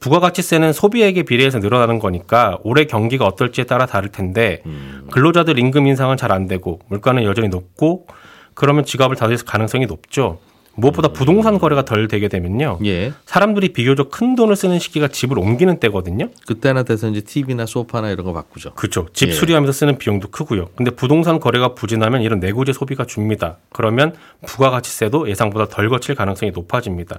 부가가치세는 0.00 0.74
소비액에 0.74 1.22
비례해서 1.22 1.60
늘어나는 1.60 1.98
거니까 1.98 2.58
올해 2.62 2.84
경기가 2.84 3.24
어떨지에 3.24 3.64
따라 3.64 3.86
다를 3.86 4.10
텐데 4.10 4.60
음. 4.66 5.08
근로자들 5.12 5.58
임금 5.58 5.86
인상은 5.86 6.18
잘 6.18 6.30
안 6.30 6.46
되고 6.46 6.80
물가는 6.90 7.24
여전히 7.24 7.48
높고 7.48 8.06
그러면 8.52 8.84
지갑을 8.84 9.16
닫을 9.16 9.38
가능성이 9.46 9.86
높죠. 9.86 10.40
무엇보다 10.74 11.08
부동산 11.08 11.58
거래가 11.58 11.84
덜 11.84 12.08
되게 12.08 12.28
되면요. 12.28 12.78
예. 12.84 13.12
사람들이 13.26 13.72
비교적 13.72 14.10
큰 14.10 14.34
돈을 14.34 14.56
쓰는 14.56 14.78
시기가 14.78 15.08
집을 15.08 15.38
옮기는 15.38 15.80
때거든요. 15.80 16.28
그때나 16.46 16.82
돼서 16.82 17.08
이제 17.08 17.20
TV나 17.20 17.66
소파나 17.66 18.10
이런 18.10 18.24
거 18.24 18.32
바꾸죠. 18.32 18.72
그렇죠. 18.74 19.08
집 19.12 19.28
예. 19.28 19.32
수리하면서 19.32 19.72
쓰는 19.72 19.98
비용도 19.98 20.28
크고요. 20.28 20.68
근데 20.74 20.90
부동산 20.90 21.40
거래가 21.40 21.74
부진하면 21.74 22.22
이런 22.22 22.40
내구재 22.40 22.72
소비가 22.72 23.04
줍니다. 23.04 23.58
그러면 23.72 24.14
부가가치세도 24.46 25.28
예상보다 25.28 25.66
덜 25.66 25.88
거칠 25.88 26.14
가능성이 26.14 26.52
높아집니다. 26.52 27.18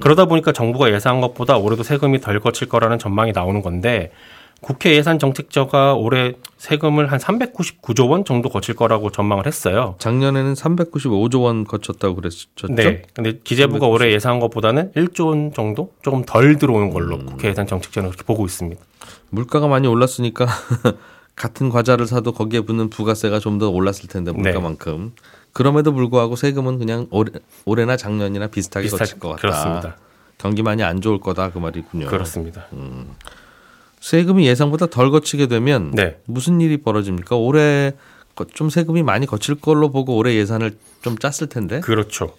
그러다 0.00 0.26
보니까 0.26 0.52
정부가 0.52 0.92
예상한 0.92 1.20
것보다 1.20 1.56
올해도 1.56 1.82
세금이 1.82 2.20
덜 2.20 2.40
거칠 2.40 2.68
거라는 2.68 2.98
전망이 2.98 3.32
나오는 3.32 3.62
건데 3.62 4.12
국회 4.60 4.94
예산 4.94 5.18
정책처가 5.18 5.94
올해 5.94 6.34
세금을 6.58 7.10
한 7.10 7.18
399조 7.18 8.10
원 8.10 8.24
정도 8.26 8.50
거칠 8.50 8.74
거라고 8.76 9.10
전망을 9.10 9.46
했어요. 9.46 9.94
작년에는 9.98 10.52
395조 10.52 11.42
원 11.42 11.64
거쳤다고 11.64 12.16
그랬었죠. 12.16 12.66
네. 12.68 13.02
근데 13.14 13.38
기재부가 13.42 13.86
올해 13.86 14.12
예상한 14.12 14.38
것보다는 14.40 14.92
1조 14.92 15.28
원 15.28 15.52
정도 15.54 15.94
조금 16.02 16.24
덜 16.24 16.56
들어오는 16.58 16.90
걸로 16.90 17.18
국회 17.24 17.48
예산 17.48 17.66
정책처는 17.66 18.10
그렇게 18.10 18.24
보고 18.24 18.44
있습니다. 18.44 18.80
물가가 19.30 19.66
많이 19.66 19.88
올랐으니까 19.88 20.46
같은 21.36 21.70
과자를 21.70 22.06
사도 22.06 22.32
거기에 22.32 22.60
붙는 22.60 22.90
부가세가 22.90 23.38
좀 23.38 23.58
더 23.58 23.70
올랐을 23.70 24.08
텐데 24.10 24.32
네. 24.32 24.38
물가만큼. 24.42 25.14
그럼에도 25.52 25.92
불구하고 25.94 26.36
세금은 26.36 26.78
그냥 26.78 27.06
올해, 27.10 27.32
올해나 27.64 27.96
작년이나 27.96 28.46
비슷하게 28.48 28.86
비슷하- 28.88 28.98
거칠 28.98 29.18
것 29.18 29.28
같다. 29.30 29.40
그렇습니다. 29.40 29.96
경기 30.38 30.62
많이 30.62 30.82
안 30.82 31.00
좋을 31.00 31.18
거다 31.18 31.50
그 31.50 31.58
말이군요. 31.58 32.06
그렇습니다. 32.08 32.66
세금이 34.00 34.46
예상보다 34.46 34.86
덜 34.86 35.10
거치게 35.10 35.46
되면 35.46 35.90
네. 35.92 36.16
무슨 36.24 36.60
일이 36.60 36.78
벌어집니까? 36.78 37.36
올해 37.36 37.92
거- 38.34 38.46
좀 38.46 38.70
세금이 38.70 39.02
많이 39.02 39.26
거칠 39.26 39.54
걸로 39.54 39.90
보고 39.90 40.16
올해 40.16 40.34
예산을 40.34 40.76
좀 41.02 41.16
짰을 41.18 41.48
텐데. 41.48 41.80
그렇죠. 41.80 42.34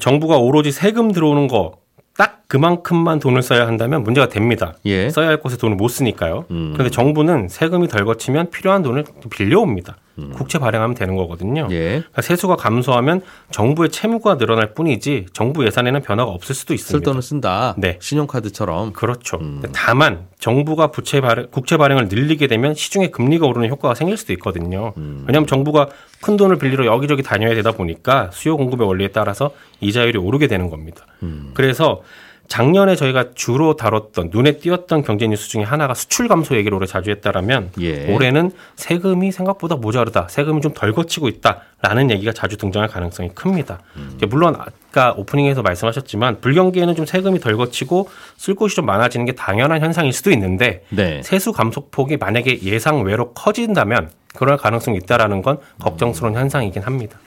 정부가 0.00 0.38
오로지 0.38 0.70
세금 0.72 1.12
들어오는 1.12 1.48
거 1.48 1.78
딱 2.16 2.39
그만큼만 2.50 3.20
돈을 3.20 3.42
써야 3.42 3.68
한다면 3.68 4.02
문제가 4.02 4.28
됩니다. 4.28 4.74
예. 4.84 5.08
써야 5.08 5.28
할 5.28 5.36
곳에 5.36 5.56
돈을 5.56 5.76
못 5.76 5.86
쓰니까요. 5.86 6.46
음. 6.50 6.72
그런데 6.72 6.90
정부는 6.90 7.48
세금이 7.48 7.86
덜 7.86 8.04
거치면 8.04 8.50
필요한 8.50 8.82
돈을 8.82 9.04
빌려옵니다. 9.30 9.96
국채 10.34 10.58
발행하면 10.58 10.96
되는 10.96 11.14
거거든요. 11.16 11.66
음. 11.66 11.72
예. 11.72 11.88
그러니까 12.00 12.22
세수가 12.22 12.56
감소하면 12.56 13.22
정부의 13.52 13.90
채무가 13.90 14.36
늘어날 14.36 14.74
뿐이지 14.74 15.26
정부 15.32 15.64
예산에는 15.64 16.02
변화가 16.02 16.30
없을 16.30 16.54
수도 16.54 16.74
쓸 16.74 16.74
있습니다. 16.74 17.04
돈을 17.04 17.22
쓴다. 17.22 17.74
네. 17.78 17.98
신용카드처럼. 18.00 18.92
그렇죠. 18.94 19.38
음. 19.40 19.62
다만 19.72 20.26
정부가 20.40 20.88
부채 20.88 21.20
발행, 21.20 21.46
국채 21.52 21.76
발행을 21.76 22.08
늘리게 22.08 22.48
되면 22.48 22.74
시중에 22.74 23.10
금리가 23.10 23.46
오르는 23.46 23.68
효과가 23.70 23.94
생길 23.94 24.16
수도 24.16 24.32
있거든요. 24.34 24.92
음. 24.96 25.24
왜냐하면 25.26 25.46
정부가 25.46 25.88
큰 26.20 26.36
돈을 26.36 26.58
빌리러 26.58 26.84
여기저기 26.84 27.22
다녀야 27.22 27.54
되다 27.54 27.72
보니까 27.72 28.30
수요 28.32 28.56
공급의 28.56 28.86
원리에 28.86 29.08
따라서 29.08 29.52
이자율이 29.80 30.18
오르게 30.18 30.48
되는 30.48 30.68
겁니다. 30.68 31.06
음. 31.22 31.52
그래서 31.54 32.02
작년에 32.50 32.96
저희가 32.96 33.26
주로 33.36 33.76
다뤘던 33.76 34.30
눈에 34.32 34.58
띄었던 34.58 35.02
경제 35.04 35.28
뉴스 35.28 35.48
중에 35.48 35.62
하나가 35.62 35.94
수출 35.94 36.26
감소 36.26 36.56
얘기를 36.56 36.76
올해 36.76 36.84
자주 36.84 37.12
했다라면 37.12 37.70
예. 37.80 38.12
올해는 38.12 38.50
세금이 38.74 39.30
생각보다 39.30 39.76
모자르다, 39.76 40.26
세금이 40.28 40.60
좀 40.60 40.74
덜 40.74 40.92
거치고 40.92 41.28
있다라는 41.28 42.10
얘기가 42.10 42.32
자주 42.32 42.56
등장할 42.56 42.88
가능성이 42.88 43.28
큽니다. 43.34 43.78
음. 43.96 44.18
물론 44.28 44.56
아까 44.56 45.12
오프닝에서 45.16 45.62
말씀하셨지만 45.62 46.40
불경기에는 46.40 46.96
좀 46.96 47.06
세금이 47.06 47.38
덜 47.38 47.56
거치고 47.56 48.08
쓸 48.36 48.56
곳이 48.56 48.74
좀 48.74 48.84
많아지는 48.84 49.26
게 49.26 49.32
당연한 49.32 49.80
현상일 49.80 50.12
수도 50.12 50.32
있는데 50.32 50.82
네. 50.88 51.22
세수 51.22 51.52
감소폭이 51.52 52.16
만약에 52.16 52.62
예상 52.62 53.02
외로 53.02 53.32
커진다면 53.32 54.10
그럴 54.34 54.56
가능성이 54.56 54.98
있다라는 54.98 55.42
건 55.42 55.58
걱정스러운 55.80 56.34
현상이긴 56.34 56.82
합니다. 56.82 57.18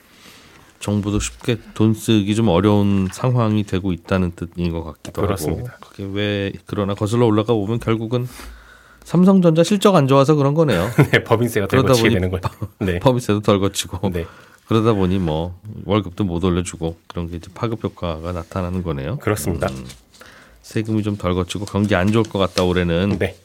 정부도 0.84 1.20
쉽게 1.22 1.60
돈 1.74 1.94
쓰기 1.94 2.36
좀 2.36 2.50
어려운 2.50 3.08
상황이 3.10 3.64
되고 3.64 3.94
있다는 3.94 4.34
뜻인 4.36 4.74
것 4.74 4.84
같기도 4.84 5.22
그렇습니다. 5.22 5.72
하고. 5.72 5.90
그게 5.90 6.04
왜 6.12 6.52
그러나 6.66 6.94
거슬러 6.94 7.26
올라가 7.26 7.54
보면 7.54 7.80
결국은 7.80 8.28
삼성전자 9.06 9.64
실적 9.64 9.96
안 9.96 10.10
좋아서 10.10 10.36
그런 10.36 10.54
거네요. 10.54 10.90
네, 11.14 11.24
법인세가 11.24 11.68
덜 11.68 11.84
거치게 11.84 12.10
되는 12.10 12.30
거죠. 12.30 12.50
네. 12.80 13.00
법인세도 13.00 13.40
덜 13.40 13.62
거치고 13.62 14.10
네. 14.10 14.26
그러다 14.68 14.92
보니 14.92 15.20
뭐 15.20 15.58
월급도 15.86 16.26
못 16.26 16.44
올려주고 16.44 16.98
그런 17.08 17.30
게 17.32 17.38
이제 17.38 17.50
파급 17.54 17.82
효과가 17.82 18.34
나타나는 18.34 18.84
거네요. 18.84 19.20
그렇습니다. 19.20 19.68
음, 19.70 19.86
세금이 20.64 21.02
좀 21.04 21.16
덜 21.16 21.34
거치고 21.34 21.64
경기 21.64 21.96
안 21.96 22.12
좋을 22.12 22.24
것 22.26 22.40
같다 22.40 22.64
올해는. 22.66 23.20
네. 23.20 23.38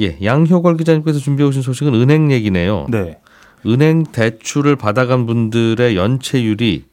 예, 0.00 0.18
양효걸 0.22 0.76
기자님께서 0.76 1.18
준비해 1.18 1.48
오신 1.48 1.62
소식은 1.62 1.94
은행 1.94 2.30
얘기네요. 2.32 2.86
네. 2.90 3.18
은행 3.66 4.04
대출을 4.04 4.76
받아간 4.76 5.26
분들의 5.26 5.96
연체율이 5.96 6.84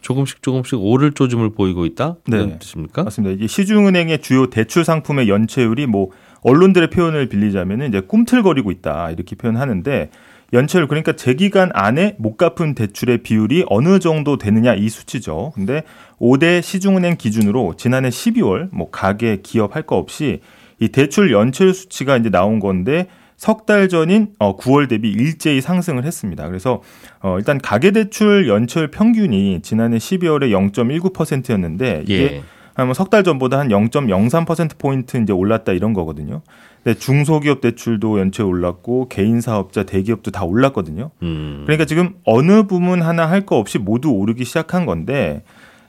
조금씩 0.00 0.42
조금씩 0.42 0.78
오를 0.80 1.12
조짐을 1.12 1.50
보이고 1.54 1.86
있다. 1.86 2.16
이런 2.26 2.48
네. 2.50 2.58
뜻입니까? 2.58 3.04
맞습니다. 3.04 3.34
이게 3.34 3.46
시중은행의 3.46 4.20
주요 4.20 4.50
대출 4.50 4.84
상품의 4.84 5.28
연체율이 5.28 5.86
뭐 5.86 6.10
언론들의 6.42 6.90
표현을 6.90 7.28
빌리자면은 7.30 7.88
이제 7.88 8.00
꿈틀거리고 8.00 8.70
있다 8.70 9.10
이렇게 9.12 9.34
표현하는데 9.34 10.10
연체율 10.52 10.86
그러니까 10.88 11.12
재기간 11.16 11.70
안에 11.72 12.16
못 12.18 12.36
갚은 12.36 12.74
대출의 12.74 13.18
비율이 13.22 13.64
어느 13.68 13.98
정도 13.98 14.36
되느냐 14.36 14.74
이 14.74 14.90
수치죠. 14.90 15.52
근데 15.54 15.84
5대 16.20 16.60
시중은행 16.62 17.16
기준으로 17.16 17.74
지난해 17.76 18.10
12월 18.10 18.68
뭐 18.72 18.90
가계 18.90 19.38
기업 19.42 19.74
할 19.74 19.84
거 19.84 19.96
없이 19.96 20.40
이 20.80 20.88
대출 20.88 21.32
연체율 21.32 21.72
수치가 21.72 22.18
이제 22.18 22.28
나온 22.28 22.60
건데 22.60 23.06
석 23.36 23.66
달 23.66 23.88
전인 23.88 24.28
어 24.38 24.56
9월 24.56 24.88
대비 24.88 25.10
일제히 25.10 25.60
상승을 25.60 26.04
했습니다. 26.04 26.46
그래서 26.48 26.82
어 27.20 27.36
일단 27.38 27.58
가계 27.58 27.90
대출 27.90 28.48
연체율 28.48 28.90
평균이 28.90 29.60
지난해 29.62 29.98
12월에 29.98 30.50
0.19%였는데 30.72 32.02
이게 32.04 32.22
예. 32.22 32.42
한석달 32.76 33.22
전보다 33.22 33.58
한 33.60 33.68
0.03% 33.68 34.78
포인트 34.78 35.16
이제 35.16 35.32
올랐다 35.32 35.72
이런 35.72 35.92
거거든요. 35.92 36.42
근데 36.82 36.98
중소기업 36.98 37.60
대출도 37.60 38.18
연체율 38.18 38.48
올랐고 38.50 39.08
개인 39.08 39.40
사업자 39.40 39.84
대기업도 39.84 40.32
다 40.32 40.44
올랐거든요. 40.44 41.10
음. 41.22 41.62
그러니까 41.66 41.84
지금 41.84 42.14
어느 42.24 42.64
부분 42.66 43.00
하나 43.02 43.26
할 43.28 43.44
거 43.46 43.58
없이 43.58 43.78
모두 43.78 44.10
오르기 44.10 44.44
시작한 44.44 44.86
건데 44.86 45.42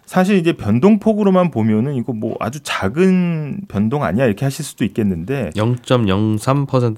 사실 0.05 0.37
이제 0.37 0.53
변동폭으로만 0.53 1.49
보면은 1.49 1.95
이거 1.95 2.13
뭐 2.13 2.35
아주 2.39 2.59
작은 2.61 3.61
변동 3.67 4.03
아니야 4.03 4.25
이렇게 4.25 4.45
하실 4.45 4.63
수도 4.63 4.85
있겠는데 4.85 5.49
0.03% 5.55 6.97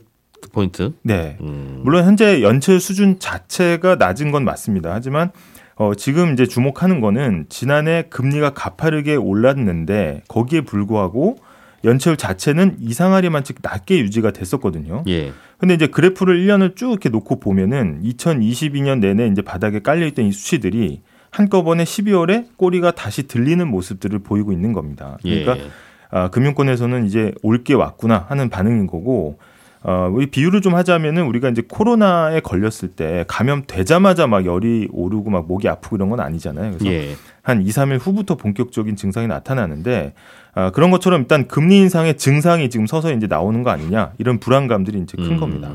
포인트. 0.52 0.94
네. 1.04 1.38
음. 1.42 1.82
물론 1.84 2.06
현재 2.06 2.42
연체 2.42 2.78
수준 2.80 3.20
자체가 3.20 3.96
낮은 3.96 4.32
건 4.32 4.44
맞습니다. 4.46 4.94
하지만 4.94 5.32
어, 5.76 5.94
지금 5.96 6.34
이제 6.34 6.46
주목하는 6.46 7.02
거는 7.02 7.46
지난해 7.50 8.06
금리가 8.10 8.52
가파르게 8.52 9.16
올랐는데 9.16 10.24
거기에 10.28 10.62
불구하고 10.62 11.38
연체율 11.84 12.18
자체는 12.18 12.78
이상하리만치 12.80 13.54
낮게 13.62 14.00
유지가 14.00 14.32
됐었거든요. 14.32 15.04
예. 15.08 15.32
근데 15.60 15.76
이제 15.76 15.88
그래프를 15.88 16.40
1년을 16.40 16.76
쭉 16.76 16.90
이렇게 16.92 17.10
놓고 17.10 17.40
보면은 17.40 18.02
2022년 18.04 19.00
내내 19.00 19.28
이제 19.28 19.42
바닥에 19.44 19.80
깔려 19.80 20.08
있던 20.08 20.26
이 20.26 20.32
수치들이 20.32 21.02
한꺼번에 21.30 21.84
12월에 21.84 22.48
꼬리가 22.58 22.92
다시 22.92 23.28
들리는 23.28 23.68
모습들을 23.68 24.18
보이고 24.20 24.52
있는 24.52 24.74
겁니다. 24.74 25.18
그러니까 25.22 25.58
예. 25.58 25.70
아, 26.10 26.30
금융권에서는 26.30 27.06
이제 27.06 27.34
올 27.44 27.64
게 27.64 27.74
왔구나 27.76 28.26
하는 28.30 28.50
반응인 28.50 28.88
거고 28.88 29.38
어, 29.84 30.10
우리 30.12 30.28
비유를 30.28 30.62
좀 30.62 30.76
하자면은 30.76 31.26
우리가 31.26 31.50
이제 31.50 31.62
코로나에 31.68 32.40
걸렸을 32.40 32.90
때 32.96 33.26
감염되자마자 33.28 34.28
막 34.28 34.46
열이 34.46 34.90
오르고 34.92 35.30
막 35.30 35.48
목이 35.48 35.70
아프고 35.70 35.96
이런 35.96 36.10
건 36.10 36.20
아니잖아요. 36.20 36.72
그래서 36.72 36.86
예. 36.88 37.16
한 37.44 37.62
2, 37.62 37.70
3일 37.70 38.00
후부터 38.02 38.36
본격적인 38.36 38.96
증상이 38.96 39.28
나타나는데 39.28 40.14
아, 40.54 40.72
그런 40.72 40.92
것처럼 40.92 41.22
일단 41.22 41.48
금리 41.48 41.78
인상의 41.78 42.18
증상이 42.18 42.70
지금 42.70 42.88
서서히 42.88 43.16
이제 43.16 43.28
나오는 43.28 43.64
거 43.64 43.70
아니냐 43.70 44.14
이런 44.18 44.40
불안감들이 44.40 45.00
이제 45.00 45.16
큰 45.16 45.34
음, 45.34 45.40
겁니다. 45.40 45.72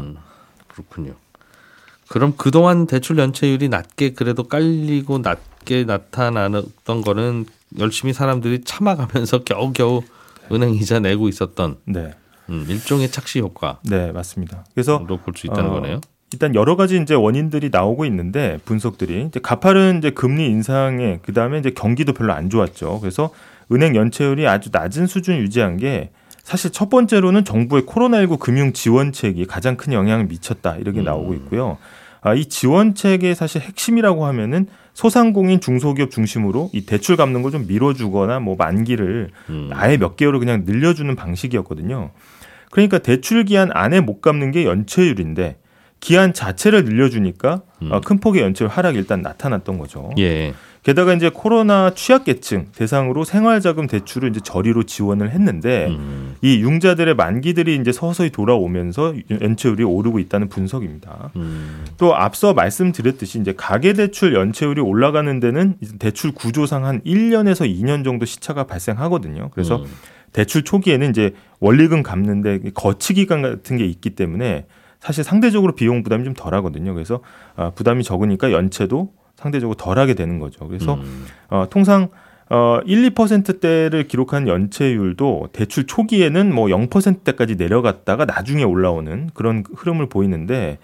그렇군요. 0.69 1.15
그럼 2.09 2.35
그동안 2.37 2.87
대출 2.87 3.17
연체율이 3.17 3.69
낮게 3.69 4.13
그래도 4.13 4.43
깔리고 4.43 5.19
낮게 5.19 5.85
나타나던 5.85 7.01
거는 7.05 7.47
열심히 7.79 8.13
사람들이 8.13 8.65
참아가면서 8.65 9.45
겨우겨우 9.45 10.03
은행 10.51 10.75
이자 10.75 10.99
내고 10.99 11.29
있었던 11.29 11.77
네, 11.87 12.13
음, 12.53 12.67
일종의 12.69 13.11
착시 13.11 13.41
효과로 13.41 13.79
네 13.85 14.13
맞습니다. 14.13 14.65
그래서 14.75 14.99
볼수 14.99 15.47
있다는 15.47 15.71
어, 15.71 15.73
거네요. 15.75 16.01
일단 16.33 16.55
여러 16.55 16.77
가지 16.77 16.99
이제 17.01 17.15
원인들이 17.15 17.71
나오고 17.71 18.05
있는데 18.07 18.59
분석들이 18.65 19.27
이제 19.29 19.41
가파른 19.41 19.99
이제 19.99 20.11
금리 20.11 20.47
인상에 20.47 21.19
그 21.23 21.33
다음에 21.33 21.59
이제 21.59 21.71
경기도 21.71 22.13
별로 22.13 22.33
안 22.33 22.49
좋았죠. 22.49 23.01
그래서 23.01 23.31
은행 23.71 23.95
연체율이 23.95 24.47
아주 24.47 24.71
낮은 24.73 25.07
수준 25.07 25.37
유지한 25.37 25.77
게 25.77 26.11
사실 26.43 26.71
첫 26.73 26.89
번째로는 26.91 27.45
정부의 27.45 27.83
코로나19 27.83 28.39
금융 28.39 28.73
지원책이 28.73 29.47
가장 29.47 29.77
큰 29.77 29.93
영향을 29.93 30.27
미쳤다 30.27 30.77
이렇게 30.77 31.01
음. 31.01 31.05
나오고 31.05 31.35
있고요. 31.35 31.79
아, 32.23 32.35
이 32.35 32.47
지원책의 32.47 33.35
사실 33.35 33.61
핵심이라고 33.61 34.25
하면은 34.27 34.67
소상공인 34.95 35.61
중소기업 35.61 36.11
중심으로 36.11 36.71
이 36.73 36.87
대출 36.87 37.17
갚는 37.17 37.43
걸 37.43 37.53
좀 37.53 37.67
밀어주거나 37.67 38.41
뭐 38.41 38.57
만기를 38.57 39.31
음. 39.51 39.71
아예 39.73 39.97
몇 39.97 40.17
개월을 40.17 40.39
그냥 40.39 40.63
늘려주는 40.65 41.15
방식이었거든요. 41.17 42.11
그러니까 42.73 42.99
대출 42.99 43.45
기한 43.45 43.71
안에 43.73 44.01
못 44.01 44.23
갚는 44.23 44.51
게 44.51 44.65
연체율인데 44.65 45.59
기한 46.01 46.33
자체를 46.33 46.85
늘려주니까 46.85 47.61
음. 47.83 47.93
어, 47.93 48.01
큰 48.01 48.19
폭의 48.19 48.43
연체율 48.43 48.71
하락이 48.71 48.99
일단 48.99 49.21
나타났던 49.21 49.79
거죠. 49.79 50.11
예. 50.19 50.55
게다가 50.83 51.13
이제 51.13 51.31
코로나 51.33 51.93
취약계층 51.95 52.69
대상으로 52.75 53.25
생활자금 53.25 53.87
대출을 53.87 54.31
이제 54.31 54.41
저리로 54.43 54.85
지원을 54.85 55.31
했는데 55.31 55.89
음. 55.91 56.35
이 56.41 56.61
융자들의 56.63 57.15
만기들이 57.15 57.77
이제 57.77 57.93
서서히 57.93 58.31
돌아오면서 58.31 59.15
연체율이 59.31 59.85
오르고 59.85 60.19
있다는 60.19 60.49
분석입니다. 60.49 61.31
음. 61.37 61.85
또 61.99 62.17
앞서 62.17 62.55
말씀드렸듯이 62.55 63.39
이제 63.39 63.53
가계 63.55 63.93
대출 63.93 64.35
연체율이 64.35 64.81
올라가는 64.81 65.39
데는 65.39 65.77
대출 65.99 66.33
구조상 66.33 66.87
한 66.87 67.01
1년에서 67.03 67.71
2년 67.71 68.03
정도 68.03 68.25
시차가 68.25 68.65
발생하거든요. 68.65 69.51
그래서 69.53 69.77
음. 69.77 69.87
대출 70.33 70.63
초기에는 70.65 71.11
이제 71.11 71.35
원리금 71.61 72.03
갚는데 72.03 72.61
거치 72.75 73.15
기간 73.15 73.43
같은 73.43 73.77
게 73.77 73.85
있기 73.85 74.11
때문에 74.11 74.67
사실 75.01 75.25
상대적으로 75.25 75.75
비용 75.75 76.03
부담이 76.03 76.25
좀 76.25 76.35
덜하거든요. 76.35 76.95
그래서 76.95 77.21
아, 77.57 77.71
부담이 77.71 78.05
적으니까 78.05 78.53
연체도 78.53 79.13
상대적으로 79.37 79.77
덜하게 79.77 80.15
되는 80.15 80.39
거죠. 80.39 80.67
그래서 80.69 80.95
음. 80.95 81.27
어, 81.49 81.67
통상 81.69 82.09
어, 82.49 82.81
1, 82.85 83.11
2%대를 83.11 84.07
기록한 84.07 84.47
연체율도 84.47 85.49
대출 85.53 85.87
초기에는 85.87 86.55
뭐 86.55 86.67
0%대까지 86.67 87.57
내려갔다가 87.57 88.27
나중에 88.27 88.63
올라오는 88.63 89.31
그런 89.35 89.65
흐름을 89.75 90.09
보이는데 90.09 90.79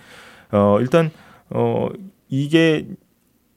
어, 0.51 0.79
일단 0.81 1.11
어, 1.51 1.89
이게 2.29 2.87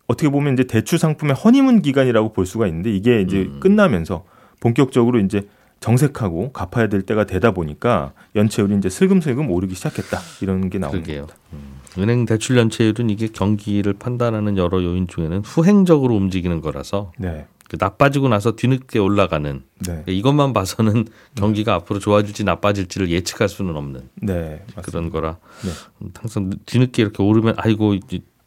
어떻게 0.08 0.30
보면 0.30 0.54
이제 0.54 0.65
대출 0.65 0.99
상품의 0.99 1.36
허니문 1.36 1.82
기간이라고 1.82 2.34
볼 2.34 2.45
수가 2.45 2.67
있는데 2.67 2.91
이게 2.91 3.21
이제 3.21 3.43
음. 3.43 3.60
끝나면서 3.62 4.25
본격적으로 4.60 5.19
이제 5.19 5.47
정색하고 5.82 6.52
갚아야 6.54 6.88
될 6.88 7.02
때가 7.02 7.26
되다 7.26 7.52
보니까 7.52 8.13
연체율이 8.36 8.78
이제 8.78 8.89
슬금슬금 8.89 9.52
오르기 9.52 9.76
시작했다 9.76 10.20
이런 10.41 10.70
게 10.70 10.78
나옵니다. 10.80 11.04
그러게요. 11.04 11.28
음. 11.54 11.82
은행 11.98 12.26
대출 12.26 12.58
연체율은 12.58 13.10
이게 13.10 13.28
경기를 13.28 13.94
판단하는 13.94 14.58
여러 14.58 14.82
요인 14.82 15.08
중에는 15.08 15.41
후행적으로 15.41 16.15
움직이는 16.15 16.62
거라서 16.62 17.12
네, 17.17 17.48
그 17.67 17.78
나빠지고 17.78 18.30
나서 18.30 18.56
뒤늦게 18.56 19.00
올라가는 19.00 19.63
네, 19.86 20.04
이것만 20.08 20.54
봐서는 20.54 21.06
경기가 21.36 21.74
앞으로 21.74 22.00
좋아질지 22.00 22.46
나빠질지를 22.46 23.10
예측할 23.10 23.50
수는 23.50 23.76
없는 23.76 24.08
네. 24.22 24.63
그런 24.84 25.10
거라 25.10 25.38
네. 25.63 25.70
음, 26.02 26.12
항상 26.17 26.52
뒤늦게 26.65 27.02
이렇게 27.02 27.24
오르면 27.24 27.56
아이고 27.58 27.98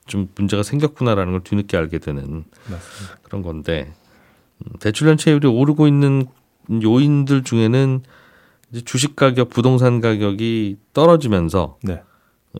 좀 0.06 0.28
문제가 0.36 0.62
생겼구나라는 0.62 1.32
걸 1.32 1.42
뒤늦게 1.42 1.76
알게 1.76 1.98
되는 1.98 2.44
맞습니다. 2.70 3.18
그런 3.24 3.42
건데 3.42 3.92
음, 4.60 4.78
대출 4.78 5.08
연체율이 5.08 5.48
오르고 5.48 5.86
있는 5.86 6.26
요인들 6.82 7.42
중에는 7.44 8.02
이제 8.72 8.80
주식 8.84 9.16
가격, 9.16 9.50
부동산 9.50 10.00
가격이 10.00 10.76
떨어지면서 10.92 11.78
네, 11.82 12.02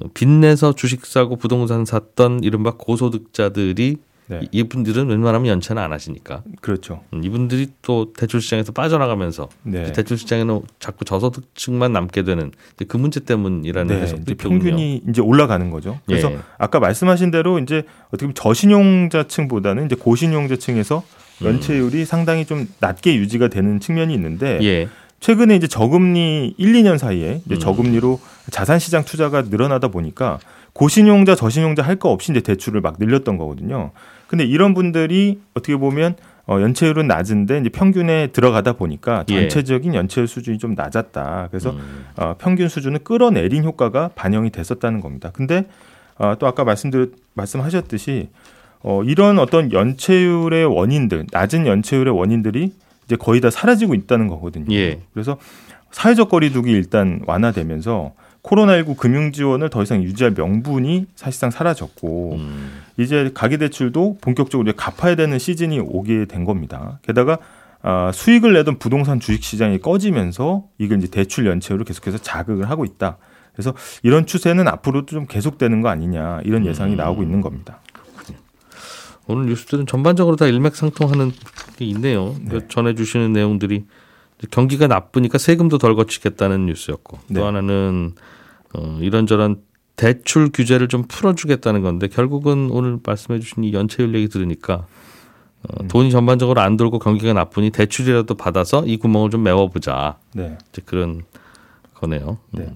어, 0.01 0.09
빚내서 0.15 0.75
주식 0.75 1.07
사고 1.07 1.37
부동산 1.37 1.85
샀던 1.85 2.43
이른바 2.45 2.73
고소득자들이 2.77 3.97
네, 4.27 4.41
이- 4.43 4.49
이분들은 4.53 5.07
웬만하면 5.09 5.49
연체는 5.49 5.83
안 5.83 5.93
하시니까 5.93 6.45
그렇죠. 6.63 7.03
음, 7.13 7.23
이분들이 7.23 7.69
또 7.83 8.11
대출 8.15 8.41
시장에서 8.41 8.73
빠져나가면서 8.73 9.51
네. 9.65 9.85
그 9.85 9.93
대출 9.93 10.17
시장에는 10.17 10.63
자꾸 10.79 11.05
저소득층만 11.05 11.93
남게 11.93 12.23
되는 12.23 12.51
그 12.89 12.97
문제 12.97 13.21
때문이라는 13.21 14.01
네, 14.01 14.17
이제. 14.23 14.35
평균이 14.35 15.03
이제 15.11 15.21
올라가는 15.21 15.69
거죠. 15.71 16.01
그래서 16.07 16.33
예. 16.33 16.39
아까 16.57 16.81
말씀하신 16.81 17.31
대로 17.33 17.59
이제 17.59 17.83
어떻게 18.09 18.21
보면 18.25 18.35
저신용자층보다는 18.35 19.87
이제 19.87 19.95
고신용자층에서 19.97 21.03
연체율이 21.43 22.05
상당히 22.05 22.45
좀 22.45 22.69
낮게 22.81 23.17
유지가 23.17 23.49
되는 23.49 23.81
측면이 23.81 24.15
있는데 24.15 24.59
예. 24.63 24.89
최근에 25.21 25.57
이제 25.57 25.67
저금리 25.67 26.55
1, 26.59 26.73
2년 26.75 26.99
사이에 26.99 27.41
이제 27.47 27.55
음. 27.55 27.59
저금리로 27.59 28.21
자산 28.51 28.79
시장 28.79 29.05
투자가 29.05 29.43
늘어나다 29.43 29.89
보니까 29.89 30.39
고신용자, 30.75 31.35
저신용자 31.35 31.83
할 31.83 31.97
거 31.97 32.11
없이 32.11 32.33
이제 32.33 32.41
대출을 32.41 32.81
막 32.81 32.97
늘렸던 32.99 33.39
거거든요. 33.39 33.93
근데 34.27 34.45
이런 34.45 34.75
분들이 34.75 35.41
어떻게 35.55 35.77
보면 35.77 36.17
어, 36.47 36.61
연체율은 36.61 37.07
낮은데 37.07 37.61
이제 37.61 37.69
평균에 37.71 38.27
들어가다 38.29 38.75
보니까 38.75 39.25
예. 39.31 39.49
전체적인 39.49 39.95
연체율 39.95 40.29
수준이 40.29 40.59
좀 40.59 40.75
낮았다. 40.75 41.49
그래서 41.51 41.71
음. 41.71 42.05
어, 42.17 42.35
평균 42.39 42.69
수준을 42.69 42.99
끌어내린 42.99 43.65
효과가 43.65 44.11
반영이 44.15 44.51
됐었다는 44.51 45.01
겁니다. 45.01 45.31
근데 45.33 45.65
어, 46.19 46.35
또 46.39 46.47
아까 46.47 46.65
말씀드렸 46.65 47.11
말씀하셨듯이 47.33 48.29
어, 48.85 49.03
이런 49.03 49.39
어떤 49.39 49.73
연체율의 49.73 50.67
원인들, 50.67 51.27
낮은 51.33 51.67
연체율의 51.67 52.15
원인들이 52.15 52.73
이제 53.07 53.17
거의 53.17 53.41
다 53.41 53.51
사라지고 53.51 53.95
있다는 53.95 54.29
거거든요. 54.29 54.73
예. 54.75 55.01
그래서 55.15 55.39
사회적 55.91 56.29
거리두기 56.29 56.71
일단 56.71 57.21
완화되면서 57.27 58.13
코로나19 58.43 58.99
금융 58.99 59.33
지원을 59.33 59.71
더 59.71 59.83
이상 59.83 60.03
유지할 60.03 60.35
명분이 60.37 61.07
사실상 61.17 61.51
사라졌고 61.51 62.35
음. 62.35 62.83
이제 62.99 63.31
가계 63.33 63.57
대출도 63.57 64.19
본격적으로 64.21 64.69
이제 64.69 64.77
갚아야 64.77 65.15
되는 65.15 65.39
시즌이 65.39 65.81
오게 65.81 66.27
된 66.27 66.45
겁니다. 66.45 66.99
게다가 67.03 67.39
아, 67.81 68.11
수익을 68.13 68.53
내던 68.53 68.79
부동산 68.79 69.19
주식 69.19 69.43
시장이 69.43 69.79
꺼지면서 69.79 70.65
이게 70.79 70.95
이제 70.95 71.07
대출 71.07 71.47
연체율을 71.47 71.87
계속해서 71.87 72.19
자극을 72.19 72.69
하고 72.69 72.85
있다. 72.85 73.17
그래서 73.55 73.73
이런 74.03 74.27
추세는 74.27 74.69
앞으로도 74.69 75.07
좀 75.07 75.27
계속되는 75.27 75.81
거 75.81 75.89
아니냐 75.89 76.41
이런 76.45 76.67
예상이 76.67 76.95
음. 76.95 76.97
나오고 76.99 77.23
있는 77.23 77.41
겁니다. 77.41 77.79
오늘 79.27 79.47
뉴스들은 79.47 79.87
전반적으로 79.87 80.37
다 80.37 80.47
일맥상통하는 80.47 81.33
게 81.77 81.85
있네요. 81.87 82.35
그 82.49 82.69
전해주시는 82.69 83.33
내용들이 83.33 83.85
경기가 84.51 84.87
나쁘니까 84.87 85.39
세금도 85.39 85.79
덜 85.79 85.95
거치겠다는 85.95 86.67
뉴스였고 86.67 87.19
네. 87.29 87.41
또 87.41 87.47
하나는 87.47 88.13
어, 88.75 88.99
이런저런 89.01 89.63
대출 89.97 90.51
규제를 90.53 90.89
좀 90.89 91.05
풀어주겠다는 91.07 91.83
건데 91.83 92.09
결국은 92.09 92.69
오늘 92.71 92.99
말씀해주신 93.05 93.65
이 93.65 93.73
연체율 93.73 94.15
얘기 94.15 94.29
들으니까 94.29 94.87
어, 95.63 95.83
음. 95.83 95.89
돈이 95.89 96.11
전반적으로 96.11 96.61
안 96.61 96.77
돌고 96.77 96.99
경기가 96.99 97.33
나쁘니 97.33 97.71
대출이라도 97.71 98.35
받아서 98.35 98.85
이 98.87 98.97
구멍을 98.97 99.31
좀 99.31 99.43
메워보자 99.43 100.19
네. 100.35 100.59
이제 100.71 100.83
그런 100.85 101.23
거네요. 101.95 102.39
네. 102.51 102.67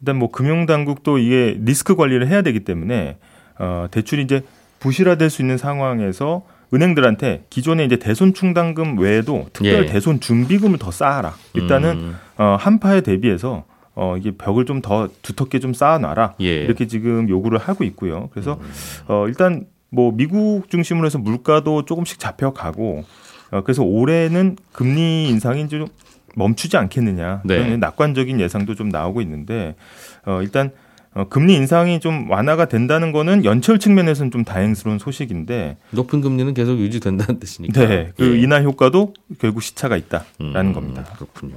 일단 0.00 0.18
뭐 0.18 0.30
금융당국도 0.30 1.18
이게 1.18 1.56
리스크 1.60 1.94
관리를 1.94 2.28
해야 2.28 2.42
되기 2.42 2.60
때문에 2.60 3.18
어, 3.58 3.86
대출이 3.90 4.22
이제 4.22 4.42
부실화될 4.80 5.30
수 5.30 5.42
있는 5.42 5.56
상황에서 5.56 6.42
은행들한테 6.72 7.44
기존에 7.50 7.84
이제 7.84 7.96
대손 7.96 8.32
충당금 8.34 8.98
외에도 8.98 9.48
특별 9.52 9.84
예. 9.84 9.86
대손 9.86 10.20
준비금을 10.20 10.78
더 10.78 10.90
쌓아라. 10.90 11.34
일단은 11.54 11.90
음, 11.90 12.16
어, 12.38 12.56
한파에 12.58 13.00
대비해서 13.00 13.64
어, 13.94 14.16
이게 14.16 14.30
벽을 14.32 14.64
좀 14.66 14.80
더 14.80 15.08
두텁게 15.22 15.58
좀 15.58 15.74
쌓아놔라. 15.74 16.34
예. 16.40 16.62
이렇게 16.62 16.86
지금 16.86 17.28
요구를 17.28 17.58
하고 17.58 17.84
있고요. 17.84 18.28
그래서 18.32 18.58
어, 19.08 19.26
일단 19.28 19.66
뭐 19.90 20.12
미국 20.12 20.70
중심으로 20.70 21.06
해서 21.06 21.18
물가도 21.18 21.84
조금씩 21.84 22.18
잡혀가고 22.20 23.04
어, 23.50 23.60
그래서 23.62 23.82
올해는 23.82 24.56
금리 24.72 25.28
인상이 25.28 25.68
좀 25.68 25.86
멈추지 26.36 26.76
않겠느냐 26.76 27.42
네. 27.44 27.58
그런 27.58 27.80
낙관적인 27.80 28.38
예상도 28.40 28.76
좀 28.76 28.88
나오고 28.88 29.20
있는데 29.22 29.74
어, 30.24 30.40
일단 30.42 30.70
어, 31.14 31.28
금리 31.28 31.54
인상이 31.54 31.98
좀 32.00 32.30
완화가 32.30 32.66
된다는 32.66 33.10
거는 33.12 33.44
연체율 33.44 33.78
측면에서는 33.80 34.30
좀 34.30 34.44
다행스러운 34.44 34.98
소식인데 35.00 35.76
높은 35.90 36.20
금리는 36.20 36.54
계속 36.54 36.78
유지된다는 36.78 37.40
뜻이니까. 37.40 37.86
네, 37.88 38.12
그 38.16 38.36
예. 38.36 38.40
인하 38.40 38.60
효과도 38.62 39.14
결국 39.40 39.62
시차가 39.62 39.96
있다라는 39.96 40.26
음, 40.40 40.72
겁니다. 40.72 41.04
그렇군요. 41.16 41.56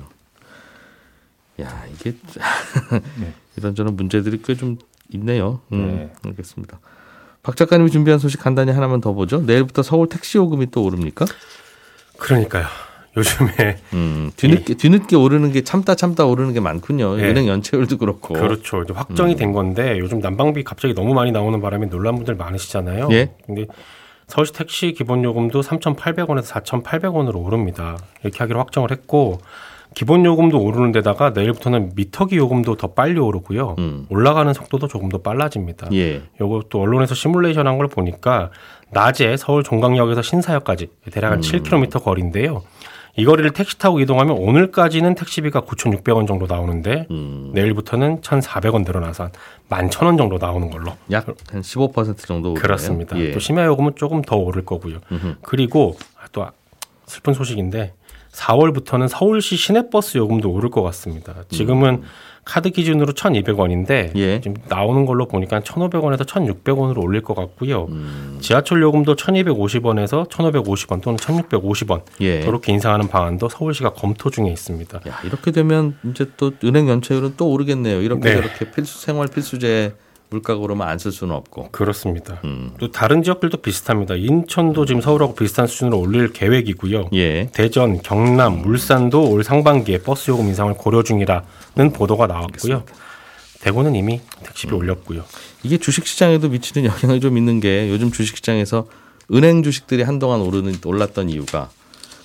야 1.61 1.83
이게 1.93 2.15
네. 3.19 3.33
이런저런 3.57 3.95
문제들이 3.95 4.41
꽤 4.41 4.55
좀 4.55 4.77
있네요. 5.13 5.61
음, 5.71 6.09
네. 6.23 6.29
알겠습니다. 6.29 6.79
박 7.43 7.55
작가님이 7.55 7.91
준비한 7.91 8.19
소식 8.19 8.39
간단히 8.39 8.71
하나만 8.71 9.01
더 9.01 9.13
보죠. 9.13 9.41
내일부터 9.41 9.83
서울 9.83 10.09
택시 10.09 10.37
요금이 10.39 10.71
또 10.71 10.83
오릅니까? 10.83 11.25
그러니까요. 12.17 12.65
요즘에 13.15 13.77
음, 13.93 14.31
뒤늦게 14.35 14.73
뒤늦게 14.75 15.15
오르는 15.15 15.51
게 15.51 15.61
참다 15.63 15.95
참다 15.95 16.25
오르는 16.25 16.53
게 16.53 16.59
많군요. 16.59 17.15
네. 17.17 17.29
은행 17.29 17.47
연체율도 17.47 17.97
그렇고. 17.97 18.33
그렇죠. 18.33 18.81
이제 18.81 18.93
확정이 18.93 19.35
된 19.35 19.51
건데 19.51 19.97
요즘 19.99 20.19
난방비 20.19 20.63
갑자기 20.63 20.93
너무 20.95 21.13
많이 21.13 21.31
나오는 21.31 21.59
바람에 21.61 21.87
놀란 21.89 22.15
분들 22.15 22.35
많으시잖아요. 22.35 23.09
예. 23.11 23.31
근데 23.45 23.65
서울시 24.27 24.53
택시 24.53 24.93
기본 24.93 25.23
요금도 25.23 25.61
3,800원에서 25.61 26.43
4,800원으로 26.63 27.35
오릅니다. 27.45 27.97
이렇게 28.23 28.39
하기로 28.39 28.57
확정을 28.59 28.89
했고 28.91 29.39
기본 29.93 30.25
요금도 30.25 30.59
오르는 30.59 30.91
데다가 30.91 31.29
내일부터는 31.31 31.91
미터기 31.95 32.35
요금도 32.37 32.77
더 32.77 32.87
빨리 32.87 33.19
오르고요. 33.19 33.75
음. 33.77 34.07
올라가는 34.09 34.51
속도도 34.51 34.87
조금 34.87 35.09
더 35.09 35.19
빨라집니다. 35.19 35.89
예. 35.93 36.23
요것도 36.41 36.81
언론에서 36.81 37.13
시뮬레이션 37.13 37.67
한 37.67 37.77
걸 37.77 37.87
보니까 37.89 38.49
낮에 38.89 39.37
서울 39.37 39.61
종강역에서 39.63 40.23
신사역까지 40.23 40.87
대략 41.11 41.31
한 41.31 41.41
7km 41.41 42.03
거리인데요. 42.03 42.63
이 43.15 43.25
거리를 43.25 43.51
택시 43.51 43.77
타고 43.77 43.99
이동하면 43.99 44.35
오늘까지는 44.37 45.13
택시비가 45.15 45.61
9,600원 45.61 46.27
정도 46.27 46.47
나오는데 46.47 47.05
음, 47.11 47.51
내일부터는 47.53 48.21
1,400원 48.21 48.85
늘어나서 48.85 49.25
한 49.69 49.89
11,000원 49.89 50.17
정도 50.17 50.37
나오는 50.39 50.69
걸로. 50.71 50.93
약 51.11 51.27
한 51.51 51.61
15% 51.61 52.17
정도 52.25 52.49
오르네요. 52.51 52.61
그렇습니다. 52.61 53.17
예. 53.19 53.31
또 53.31 53.39
심야 53.39 53.65
요금은 53.65 53.93
조금 53.95 54.21
더 54.23 54.35
오를 54.37 54.65
거고요. 54.65 54.97
음흠. 55.11 55.35
그리고 55.43 55.95
또 56.31 56.47
슬픈 57.05 57.33
소식인데 57.33 57.93
4월부터는 58.31 59.07
서울시 59.07 59.57
시내버스 59.57 60.17
요금도 60.17 60.49
오를 60.49 60.71
것 60.71 60.81
같습니다. 60.81 61.35
지금은 61.49 62.01
카드 62.45 62.69
기준으로 62.69 63.13
1,200원인데 63.13 64.13
음. 64.13 64.17
예. 64.17 64.41
지금 64.41 64.57
나오는 64.67 65.05
걸로 65.05 65.27
보니까 65.27 65.61
1,500원에서 65.61 66.25
1,600원으로 66.25 67.01
올릴 67.01 67.21
것 67.21 67.35
같고요. 67.35 67.85
음, 67.89 68.37
지하철 68.41 68.81
요금도 68.81 69.15
1,250원에서 69.15 70.27
1,550원 70.29 71.01
또는 71.01 71.17
1,650원 71.17 72.01
예. 72.21 72.39
이렇게 72.41 72.73
인상하는 72.73 73.07
방안도 73.07 73.49
서울시가 73.49 73.93
검토 73.93 74.29
중에 74.29 74.49
있습니다. 74.49 75.01
야, 75.07 75.19
이렇게 75.23 75.51
되면 75.51 75.97
이제 76.09 76.29
또 76.37 76.51
은행 76.63 76.89
연체율은 76.89 77.35
또 77.37 77.49
오르겠네요. 77.49 78.01
이렇게 78.01 78.29
네. 78.29 78.35
저렇게 78.35 78.71
필수 78.71 78.99
생활 78.99 79.27
필수재 79.27 79.93
물가가 80.33 80.59
오르면 80.59 80.87
안 80.87 80.97
쓸 80.97 81.11
수는 81.11 81.35
없고. 81.35 81.69
그렇습니다. 81.71 82.39
음. 82.43 82.71
또 82.79 82.91
다른 82.91 83.23
지역들도 83.23 83.57
비슷합니다. 83.57 84.15
인천도 84.15 84.85
지금 84.85 85.01
서울하고 85.01 85.35
비슷한 85.35 85.67
수준으로 85.67 85.99
올릴 85.99 86.33
계획이고요. 86.33 87.09
예. 87.13 87.49
대전, 87.53 88.01
경남, 88.01 88.61
물산도 88.61 89.29
올 89.29 89.43
상반기에 89.43 89.99
버스 89.99 90.31
요금 90.31 90.47
인상을 90.47 90.73
고려 90.75 91.03
중이라는 91.03 91.93
보도가 91.93 92.27
나왔고요. 92.27 92.83
대구는 93.61 93.95
이미 93.95 94.21
택시비 94.43 94.73
올렸고요. 94.73 95.23
이게 95.63 95.77
주식시장에도 95.77 96.49
미치는 96.49 96.89
영향이 96.89 97.19
좀 97.19 97.37
있는 97.37 97.59
게 97.59 97.89
요즘 97.89 98.11
주식시장에서 98.11 98.87
은행 99.33 99.63
주식들이 99.63 100.03
한동안 100.03 100.41
오르는 100.41 100.75
올랐던 100.83 101.29
이유가 101.29 101.69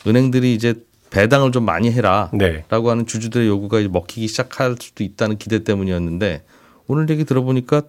은행들이 0.07 0.55
이제 0.55 0.75
배당을 1.11 1.53
좀 1.53 1.65
많이 1.65 1.91
해라. 1.93 2.31
네. 2.33 2.65
라고 2.69 2.91
하는 2.91 3.07
주주들의 3.07 3.47
요구가 3.47 3.79
이제 3.81 3.89
먹히기 3.89 4.29
시작할 4.29 4.77
수도 4.81 5.05
있다는 5.05 5.39
기대 5.39 5.63
때문이었는데 5.65 6.43
오늘 6.89 7.09
얘기 7.11 7.25
들어보니까 7.25 7.83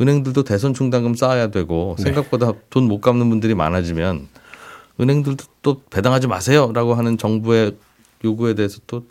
은행들도 0.00 0.44
대선 0.44 0.74
충당금 0.74 1.14
쌓아야 1.14 1.48
되고 1.48 1.96
네. 1.98 2.04
생각보다 2.04 2.52
돈못 2.70 3.00
갚는 3.00 3.28
분들이 3.28 3.54
많아지면 3.54 4.28
은행들도 5.00 5.44
또 5.62 5.82
배당하지 5.90 6.28
마세요라고 6.28 6.94
하는 6.94 7.18
정부의 7.18 7.76
요구에 8.24 8.54
대해서 8.54 8.78
또 8.86 9.04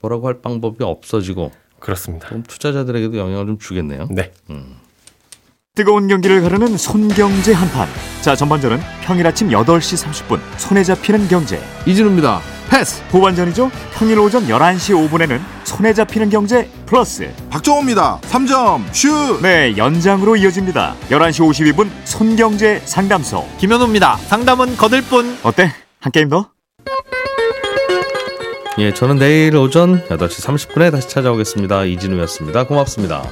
뭐라고 0.00 0.26
할 0.26 0.40
방법이 0.40 0.84
없어지고 0.84 1.52
그렇습니다. 1.78 2.28
좀 2.28 2.42
투자자들에게도 2.42 3.16
영향을 3.16 3.46
좀 3.46 3.58
주겠네요. 3.58 4.08
네. 4.10 4.32
뜨거운 5.74 6.08
경기를 6.08 6.42
가르는 6.42 6.76
손경제 6.76 7.52
한판. 7.52 7.88
자, 8.22 8.34
전반전은 8.36 8.78
평일 9.02 9.26
아침 9.26 9.48
8시 9.48 10.04
30분 10.04 10.40
손에 10.58 10.84
잡히는 10.84 11.28
경제. 11.28 11.60
이진우입니다. 11.86 12.40
패스. 12.70 13.02
후반전이죠. 13.10 13.70
평일 13.94 14.20
오전 14.20 14.46
11시 14.46 15.10
5분에는 15.10 15.40
손에 15.64 15.92
잡히는 15.92 16.30
경제 16.30 16.70
플러스. 16.86 17.28
박정호입니다. 17.50 18.20
3점 18.22 18.84
슛. 18.92 19.42
네, 19.42 19.76
연장으로 19.76 20.36
이어집니다. 20.36 20.94
11시 21.10 21.74
52분 21.74 21.90
손경제 22.04 22.80
상담소. 22.84 23.44
김현우입니다. 23.58 24.16
상담은 24.28 24.76
거들 24.76 25.02
뿐. 25.02 25.36
어때? 25.42 25.72
한 26.00 26.12
게임 26.12 26.28
더? 26.28 26.48
예, 28.78 28.94
저는 28.94 29.18
내일 29.18 29.56
오전 29.56 30.02
8시 30.06 30.46
30분에 30.46 30.92
다시 30.92 31.08
찾아오겠습니다. 31.08 31.84
이진우였습니다. 31.84 32.64
고맙습니다. 32.64 33.24